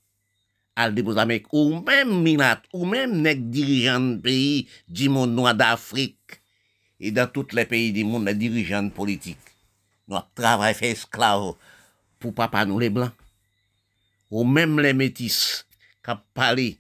[0.75, 5.55] al dépose l'Amérique, ou même minat, ou même nègre dirigeant de pays du monde noir
[5.55, 6.42] d'Afrique,
[7.03, 9.37] et dans tous les pays du monde, les dirigeants politiques.
[10.07, 11.55] Nous travaillons fait esclaves
[12.21, 13.11] pour papa nous les blancs.
[14.31, 15.67] Ou même les métis,
[16.05, 16.79] qui parlé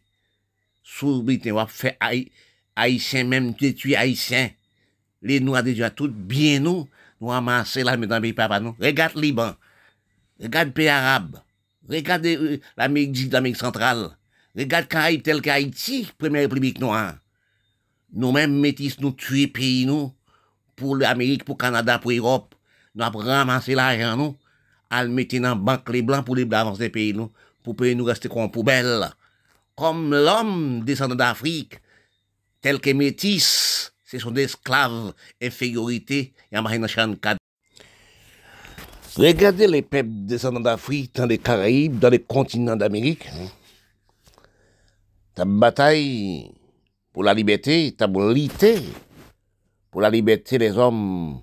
[0.82, 1.98] sous Britain, ou fait
[2.76, 4.50] haïtiens, même détruit haïtiens.
[5.22, 6.88] Les noirs déjà tout bien nous,
[7.20, 8.76] nous amasser là, mais dans les papa nous.
[8.80, 9.56] Regarde Liban,
[10.40, 11.40] regarde pays arabe,
[11.88, 14.16] regarde euh, l'Amérique l'Amérique centrale,
[14.56, 17.16] regarde Caraïbes tel qu'Haïti, première république noire.
[18.12, 20.12] Nous-mêmes métis nous tuer pays nous,
[20.76, 22.54] pour l'Amérique, pour le Canada, pour l'Europe.
[22.94, 24.36] Nous avons ramassé l'argent nous,
[24.90, 27.30] à le mettre dans la banque les blancs pour les blancs avancer pays nous,
[27.62, 29.08] pour payer nous rester comme poubelle.
[29.74, 31.80] Comme l'homme descendant d'Afrique,
[32.60, 36.64] tel que métis, ce sont des esclaves, infériorité, et en
[39.16, 43.28] Regardez les peuples descendants d'Afrique, dans les Caraïbes, dans les continents d'Amérique.
[45.34, 46.50] Ta bataille
[47.12, 48.80] pour la liberté, ta lutter
[49.90, 51.40] pour la liberté des hommes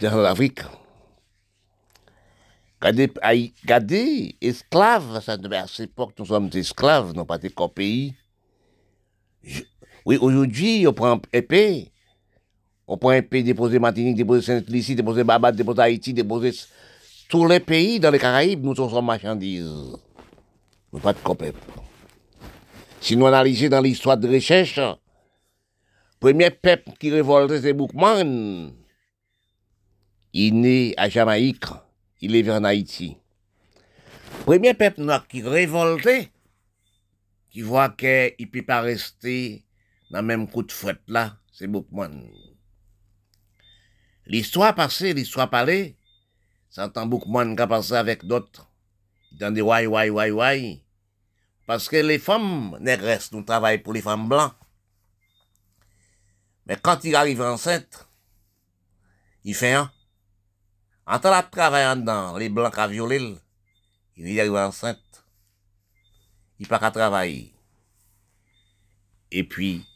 [0.00, 0.60] descendants d'Afrique.
[2.82, 8.14] Regardez, esclaves, ça devait à cette époque, nous sommes esclaves, non pas des corps pays.
[10.06, 11.90] Oui, aujourd'hui, on prend épée.
[12.86, 16.52] On prend épée, déposer Martinique, déposer Saint-Lucie, déposer Babat, déposer Haïti, déposer
[17.28, 19.70] tous les pays dans les Caraïbes, nous sommes marchandises.
[20.92, 21.52] Nous pas de copains.
[23.00, 24.78] Si nous analysons dans l'histoire de recherche,
[26.20, 28.72] premier peuple qui révolte, c'est Boukman.
[30.32, 31.64] Il est né à Jamaïque,
[32.20, 33.16] il est venu en Haïti.
[34.44, 36.30] Premier peuple noir qui révolté,
[37.50, 39.64] qui voit qu'il ne peut pas rester
[40.10, 42.28] dans le même coup de fouette là, c'est Boukman.
[44.26, 45.96] L'histoire passée, l'histoire parlée,
[46.68, 48.70] ça entend beaucoup moins qu'à passer avec d'autres.
[49.32, 50.84] Dans des wai, wai, wai, wai.
[51.70, 54.52] Parce que les femmes négresses, nous travaillons pour les femmes blancs.
[56.66, 58.08] Mais quand il arrive enceinte,
[59.44, 59.88] il fait un.
[61.06, 63.36] En temps de travaillant dans les blancs à violer,
[64.16, 65.24] il arrive enceinte.
[66.58, 67.54] Il part à travailler.
[69.30, 69.86] Et puis,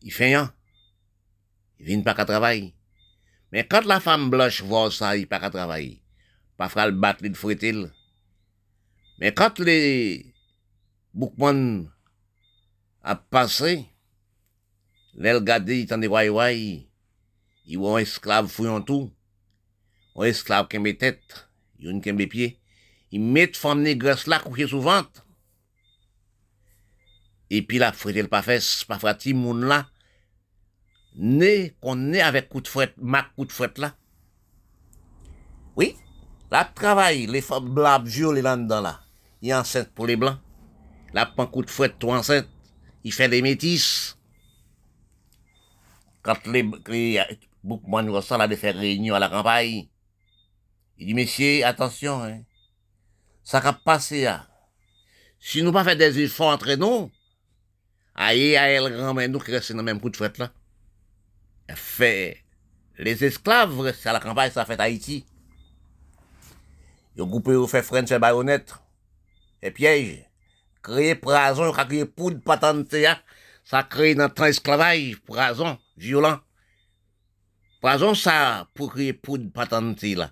[0.00, 0.54] il fait un.
[1.78, 2.74] Il vient pas qu'à travailler.
[3.52, 6.00] Mais quand la femme blanche voit ça, il pas qu'à travailler.
[6.56, 7.90] Pas le battre, le fouetter.
[9.18, 10.34] Mais quand les
[11.14, 11.90] boukman
[13.02, 13.86] a passé,
[15.14, 16.88] l'aile gardé, il t'en wai,
[17.64, 19.10] ils voient un esclave fouillant tout,
[20.16, 21.48] un esclave qui met tête,
[21.78, 22.60] il a qui pieds,
[23.10, 25.26] ils mettent femme négresse là coucher sous ventre.
[27.48, 29.88] Et puis la fouette le pas fesse, pas frati moun là,
[31.14, 33.96] né, qu'on est avec coup de fouette, ma coup de fouette là.
[35.76, 35.94] Oui,
[36.50, 39.05] la travail, les femmes blanches violées là-dedans là.
[39.42, 40.38] Il est enceinte pour les blancs.
[41.12, 42.48] La prend coup de fouette, toi enceinte.
[43.04, 44.16] Il fait des métis.
[46.22, 47.20] Quand les, les
[48.22, 49.86] ça là de faire réunion à la campagne,
[50.98, 52.42] il dit, messieurs, attention, hein.
[53.44, 54.48] Ça va passer là.
[55.38, 57.12] Si nous pas fait des efforts entre nous,
[58.16, 60.50] aïe, aïe, le grand, nous qui dans le même coup de fouette là
[61.74, 62.44] fait
[62.98, 65.26] les esclaves, c'est à la campagne, ça fait Haïti.
[67.16, 68.18] Ils ont coupé, ils fait French et
[69.62, 70.24] et piège.
[70.82, 72.94] Créer prason, créer poudre patente,
[73.64, 76.38] ça crée dans temps esclavage, prason, violent.
[77.80, 80.30] Prason, ça, pour créer poudre patente, là.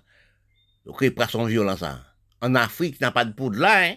[0.93, 2.01] Créer prason violent, ça.
[2.41, 3.95] En Afrique, il n'y a pas de poudre là, hein.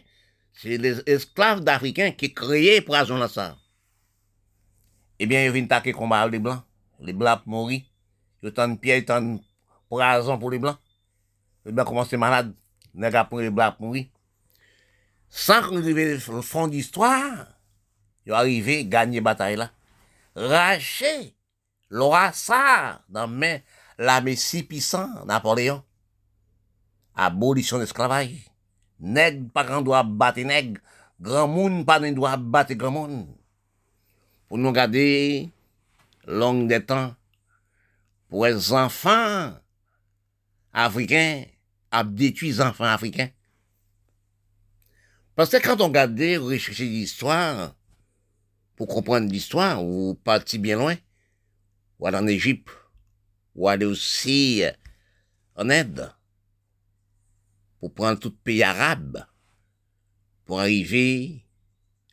[0.55, 3.57] C'est les esclaves d'Africains qui créaient prason là, ça.
[5.21, 6.63] Eh bien, ils viennent attaquer combat les blancs
[7.01, 7.83] les blancs mourir.
[8.43, 9.41] Ils ont pierre, ils ont
[9.89, 10.79] poison pour les blancs.
[11.65, 12.55] Les blancs commencent malades.
[12.95, 14.07] Les gars pour les blancs mourir.
[15.31, 17.47] Sans arriver au fond d'histoire,
[18.27, 19.71] ils arrivé à gagner bataille là.
[20.35, 21.35] Racher
[22.33, 23.59] ça dans main
[23.99, 25.83] l'armée si puissant Napoléon.
[27.15, 28.51] Abolition de l'esclavage.
[29.01, 30.81] Nègre pas grand doit battre nègre.
[31.21, 33.27] Grand monde pas doit battre grand monde.
[34.49, 35.51] Pour nous garder
[36.27, 37.15] long des temps
[38.29, 39.53] pour les enfants
[40.73, 41.45] africains
[41.91, 42.05] à
[42.61, 43.31] enfants africains.
[45.39, 47.77] Parce que quand on regarde, rechercher l'histoire,
[48.75, 50.97] pour comprendre l'histoire, ou partir bien loin,
[52.01, 52.69] ou aller en Égypte,
[53.55, 54.65] ou aller aussi
[55.55, 56.13] en Inde,
[57.79, 59.25] pour prendre tout pays arabe,
[60.45, 61.45] pour arriver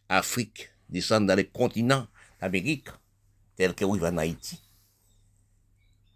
[0.07, 2.05] à Afrique, descendre dans les continents
[2.39, 2.89] d'Amérique
[3.55, 4.61] tel que oui en Haïti.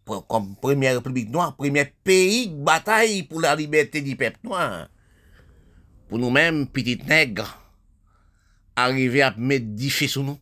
[0.06, 4.90] Comme première république noire, premier pays de bataille pour la liberté du peuple noir.
[6.10, 7.56] Pour nous-mêmes, petites nègres,
[8.76, 10.40] arriver à mettre des faits sur nous.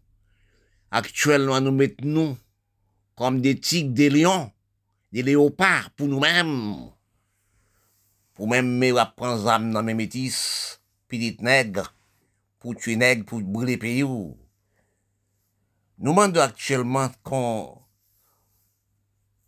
[0.89, 2.37] Actuellement, nous mettons nous
[3.15, 4.49] comme des tigres, des lions,
[5.11, 6.89] des léopards pour nous-mêmes.
[8.33, 11.93] Pour même me prendre âme dans mes métis, petites nègres,
[12.59, 14.03] pour tuer nègres, pour brûler pays.
[14.03, 14.37] Nous
[15.99, 17.09] demandons actuellement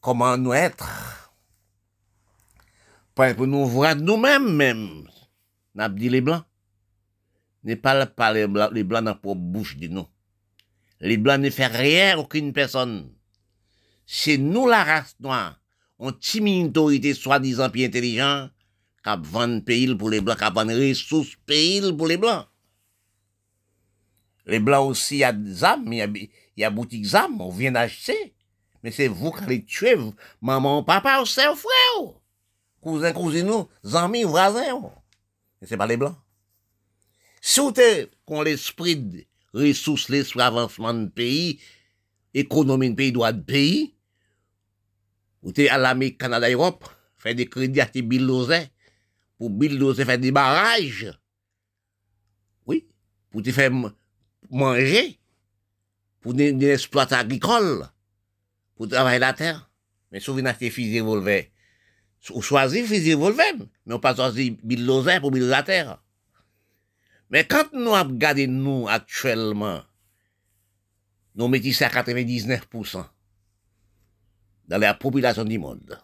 [0.01, 1.29] comment nous être.
[3.15, 5.07] Pour nous voir nous-mêmes, même.
[5.75, 6.43] N'a dit les blancs.
[7.63, 10.07] Ne parle pas les blancs, les blancs dans bouche de nous.
[11.01, 13.11] Les blancs ne font rien à aucune personne.
[14.05, 15.59] C'est nous la race noire.
[15.99, 18.49] On timide soi-disant plus intelligent,
[19.03, 21.35] qui vendent pays pour les blancs, vendent ressources
[21.97, 22.47] pour les blancs.
[24.45, 26.07] Les blancs aussi, il y a des âmes, il y a,
[26.57, 28.33] y a boutique d'âmes, on vient d'acheter.
[28.81, 29.95] Mais c'est vous qui allez tuer,
[30.41, 31.55] maman, papa, ou frère,
[32.81, 34.91] cousin, cousine, amis, voisins.
[35.61, 36.17] C'est pas les blancs.
[37.41, 38.09] Si vous avez
[38.45, 41.59] l'esprit de ressources, l'esprit d'avancement du pays,
[42.33, 43.95] économie de pays, droit de pays,
[45.41, 46.87] vous êtes à l'Amérique, Canada, Europe,
[47.17, 48.67] faire des crédits à des bulldozer,
[49.37, 51.17] pour bulldozer, faire des barrages.
[52.65, 52.87] Oui,
[53.29, 53.71] pour te faire
[54.49, 55.17] manger,
[56.19, 57.87] pour des, exploits agricoles,
[58.75, 59.69] pour travailler la terre.
[60.11, 61.51] Mais si vous achetez fusil revolver,
[62.27, 63.53] vous choisissez fusil revolver,
[63.85, 66.03] mais on pas choisi bulldozer pour bulldozer la terre.
[67.29, 69.81] Mais quand nous regardons nous actuellement,
[71.35, 73.05] nous mettons à 99%
[74.67, 75.99] dans la population du monde.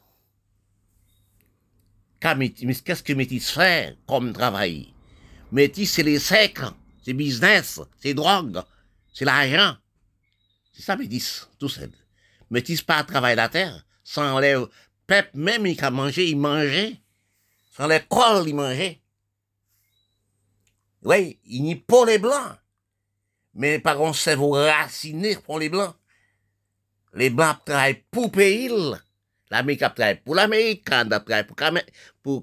[2.20, 4.94] Qu'est-ce que Métis fait comme travail?
[5.52, 8.62] Métis, c'est les secres, c'est business, c'est drogue,
[9.14, 9.78] c'est l'argent.
[10.74, 11.92] C'est ça Métis, tout seul.
[12.50, 14.56] Métis pas travailler la terre, sans les
[15.08, 16.98] peuples même, il a mangé, il mangeait.
[17.72, 19.02] Sans les cols, il mangeait.
[21.04, 22.58] Oui, il n'y a pas les blancs.
[23.54, 25.96] Mais par contre, c'est vous raciner pour les blancs.
[27.14, 28.70] Les blancs travaillent pour pays.
[29.52, 31.46] L'Amérique travaille pour l'Amérique, Canada travaille
[32.24, 32.42] pour,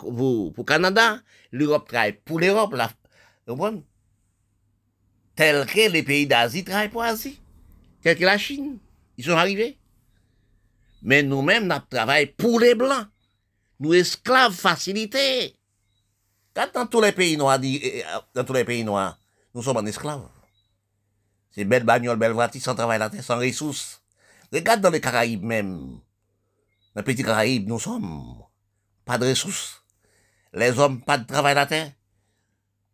[0.55, 2.75] pour, Canada, l'Europe travaille pour l'Europe.
[3.47, 3.83] Vous comprenez?
[5.35, 7.41] Tel que les pays d'Asie travaillent pour l'Asie.
[8.03, 8.79] Tel que la Chine.
[9.19, 9.79] Ils sont arrivés.
[11.03, 13.07] Mais nous-mêmes, nous travaillons pour les Blancs.
[13.81, 15.57] Nous esclaves facilités.
[16.55, 18.03] Quand dans tous les pays noirs, euh,
[18.35, 19.19] dans tous les pays noirs,
[19.55, 20.29] nous sommes en esclaves.
[21.51, 24.03] C'est belle bagnole, belle voiture, sans travail la terre, sans ressources.
[24.53, 25.99] Regarde dans les Caraïbes même.
[26.95, 28.43] Dans les petits Caraïbes, nous sommes
[29.05, 29.83] pas de ressources.
[30.53, 31.93] Les hommes, pas de travail la terre.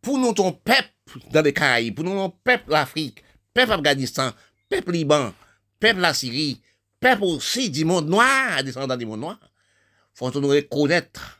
[0.00, 0.88] Pour nous, ton peuple
[1.30, 4.30] dans les Caraïbes, pour nous, ton peuple l'Afrique, peuple Afghanistan,
[4.68, 5.32] peuple Liban,
[5.80, 6.62] peuple la Syrie,
[7.00, 9.38] peuple aussi du monde noir, descendant du monde noir,
[10.14, 11.38] faut nous reconnaître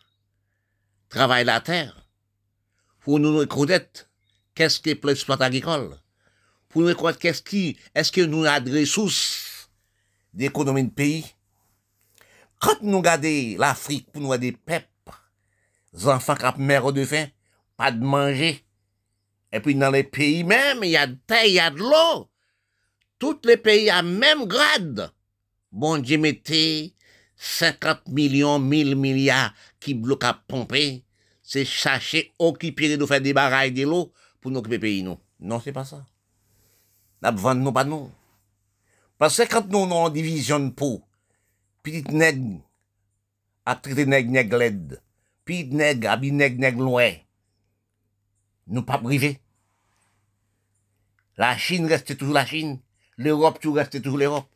[1.08, 2.06] travail la terre
[3.00, 4.08] pour nous reconnaître
[4.54, 5.96] qu'est-ce qui est l'exploit agricole,
[6.68, 9.70] pour nous reconnaître qu'est-ce qui, est-ce que nous avons des ressources
[10.34, 11.24] d'économie de pays.
[12.60, 14.86] Quand nous regardons l'Afrique pour nous avoir des peuples,
[15.92, 17.26] des enfants qui ont de faim,
[17.76, 18.64] pas de manger,
[19.52, 21.78] et puis dans les pays même, il y a de terre, il y a de
[21.78, 22.30] l'eau.
[23.18, 25.12] Tous les pays à même grade.
[25.72, 26.94] Bon Dieu mettez
[27.36, 31.04] 50 millions, 1000 milliards qui bloquent à pomper
[31.48, 35.18] c'est chercher, occuper, de faire des barrages de l'eau pour nous occuper pays, nous.
[35.40, 36.04] Non, c'est pas ça.
[37.22, 38.10] Nous vendre nous pas nous.
[39.16, 41.02] Parce que quand nous une division de peau,
[41.82, 42.60] petit nègre,
[43.64, 45.02] à traiter nègre, nègre l'aide,
[45.46, 47.12] petit nègre, habit nègre, nègre loin,
[48.66, 49.40] nous pas privés.
[51.38, 52.78] La Chine reste toujours la Chine,
[53.16, 54.50] l'Europe toujours reste toujours l'Europe.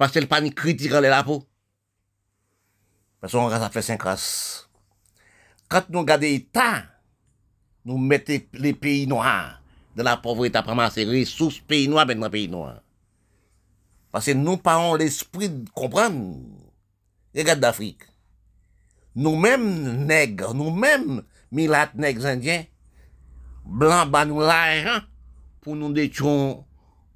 [0.00, 1.44] Parce qu'elle pas ni critique la peau.
[3.20, 4.70] Parce qu'on a fait cinq races
[5.70, 6.82] quand nous regardons l'État,
[7.84, 9.62] nous mettons les pays noirs
[9.96, 12.82] de la pauvreté à ramasser les ressources pays noirs dans les pays noirs.
[14.10, 16.38] Parce que nous pas l'esprit de comprendre.
[17.34, 18.02] Regarde d'Afrique.
[19.14, 21.22] Nous-mêmes, nègres, nous-mêmes,
[21.52, 22.64] milates nègres indiens,
[23.64, 25.04] blancs, bas nous l'argent
[25.60, 26.64] pour nous détruire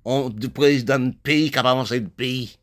[0.04, 2.56] un président de pays qui a avancé le pays.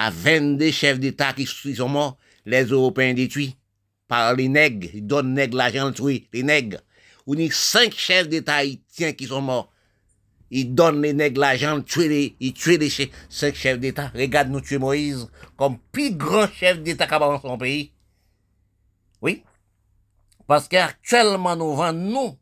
[0.00, 3.56] À 22 chefs d'État qui sont morts, les Européens détruits
[4.06, 5.92] par les nègres, ils donnent nègres l'argent
[6.32, 6.78] les nègres.
[7.26, 9.72] On a cinq chefs d'État haïtiens qui sont morts.
[10.52, 14.12] Ils donnent les nègres l'argent, les, ils tuent les cinq chefs d'État.
[14.14, 17.90] Regarde nous tuer Moïse comme plus grand chef d'État qu'a dans son pays.
[19.20, 19.42] Oui?
[20.46, 22.38] Parce qu'actuellement, nous vendons, nous,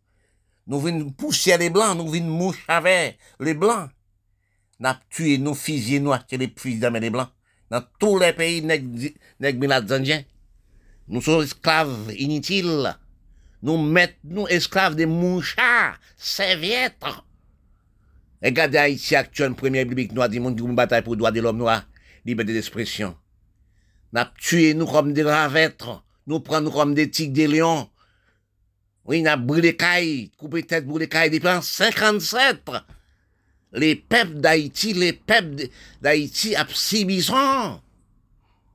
[0.67, 3.89] nous venons pousser les blancs, nous venons moucher avec les blancs.
[4.79, 7.31] Nous tué, nous fusillé, nous acheté les fusils dans les blancs.
[7.71, 8.63] Dans tous les pays.
[11.09, 12.97] Nous sommes esclaves inutiles.
[13.63, 17.05] Nous mettons esclaves des mouchards, serviettes.
[18.43, 21.57] Regardez Haïti actuellement, première biblique noire du monde qui bataille pour le droit de l'homme
[21.57, 21.85] noir,
[22.25, 23.17] liberté d'expression.
[24.13, 25.85] Nous tué nous comme des ravettes,
[26.27, 27.89] nous prenons comme des tigres des lions.
[29.07, 32.71] Oui, nous avons brûlé cailles, coupé tête, brûlé cailles depuis en 57.
[33.73, 35.69] Les peuples d'Haïti, les peuples
[36.01, 36.67] d'Haïti, à
[37.33, 37.81] ont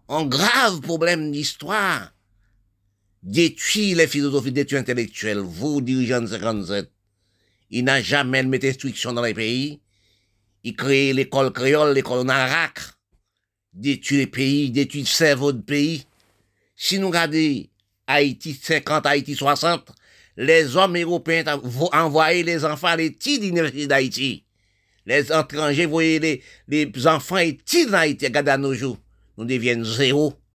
[0.10, 2.12] un grave problème d'histoire
[3.24, 6.92] détruit les philosophies, détruit intellectuelles, vous, dirigeants de 57.
[7.70, 9.80] Il n'a jamais mis instruction dans les pays.
[10.64, 12.80] Il crée l'école créole, l'école narac.
[13.74, 16.06] Détruit les pays, détruit le cerveau de pays.
[16.76, 17.64] Si nous regardons
[18.08, 19.92] Haïti 50, Haïti 60,
[20.36, 21.46] les hommes européens
[21.94, 24.44] envoyaient les enfants à l'étude d'université d'Haïti.
[25.06, 28.98] Les étrangers voyaient les, les enfants en Haïti, regardez à nos jours.
[29.38, 30.34] Nous deviennent zéro.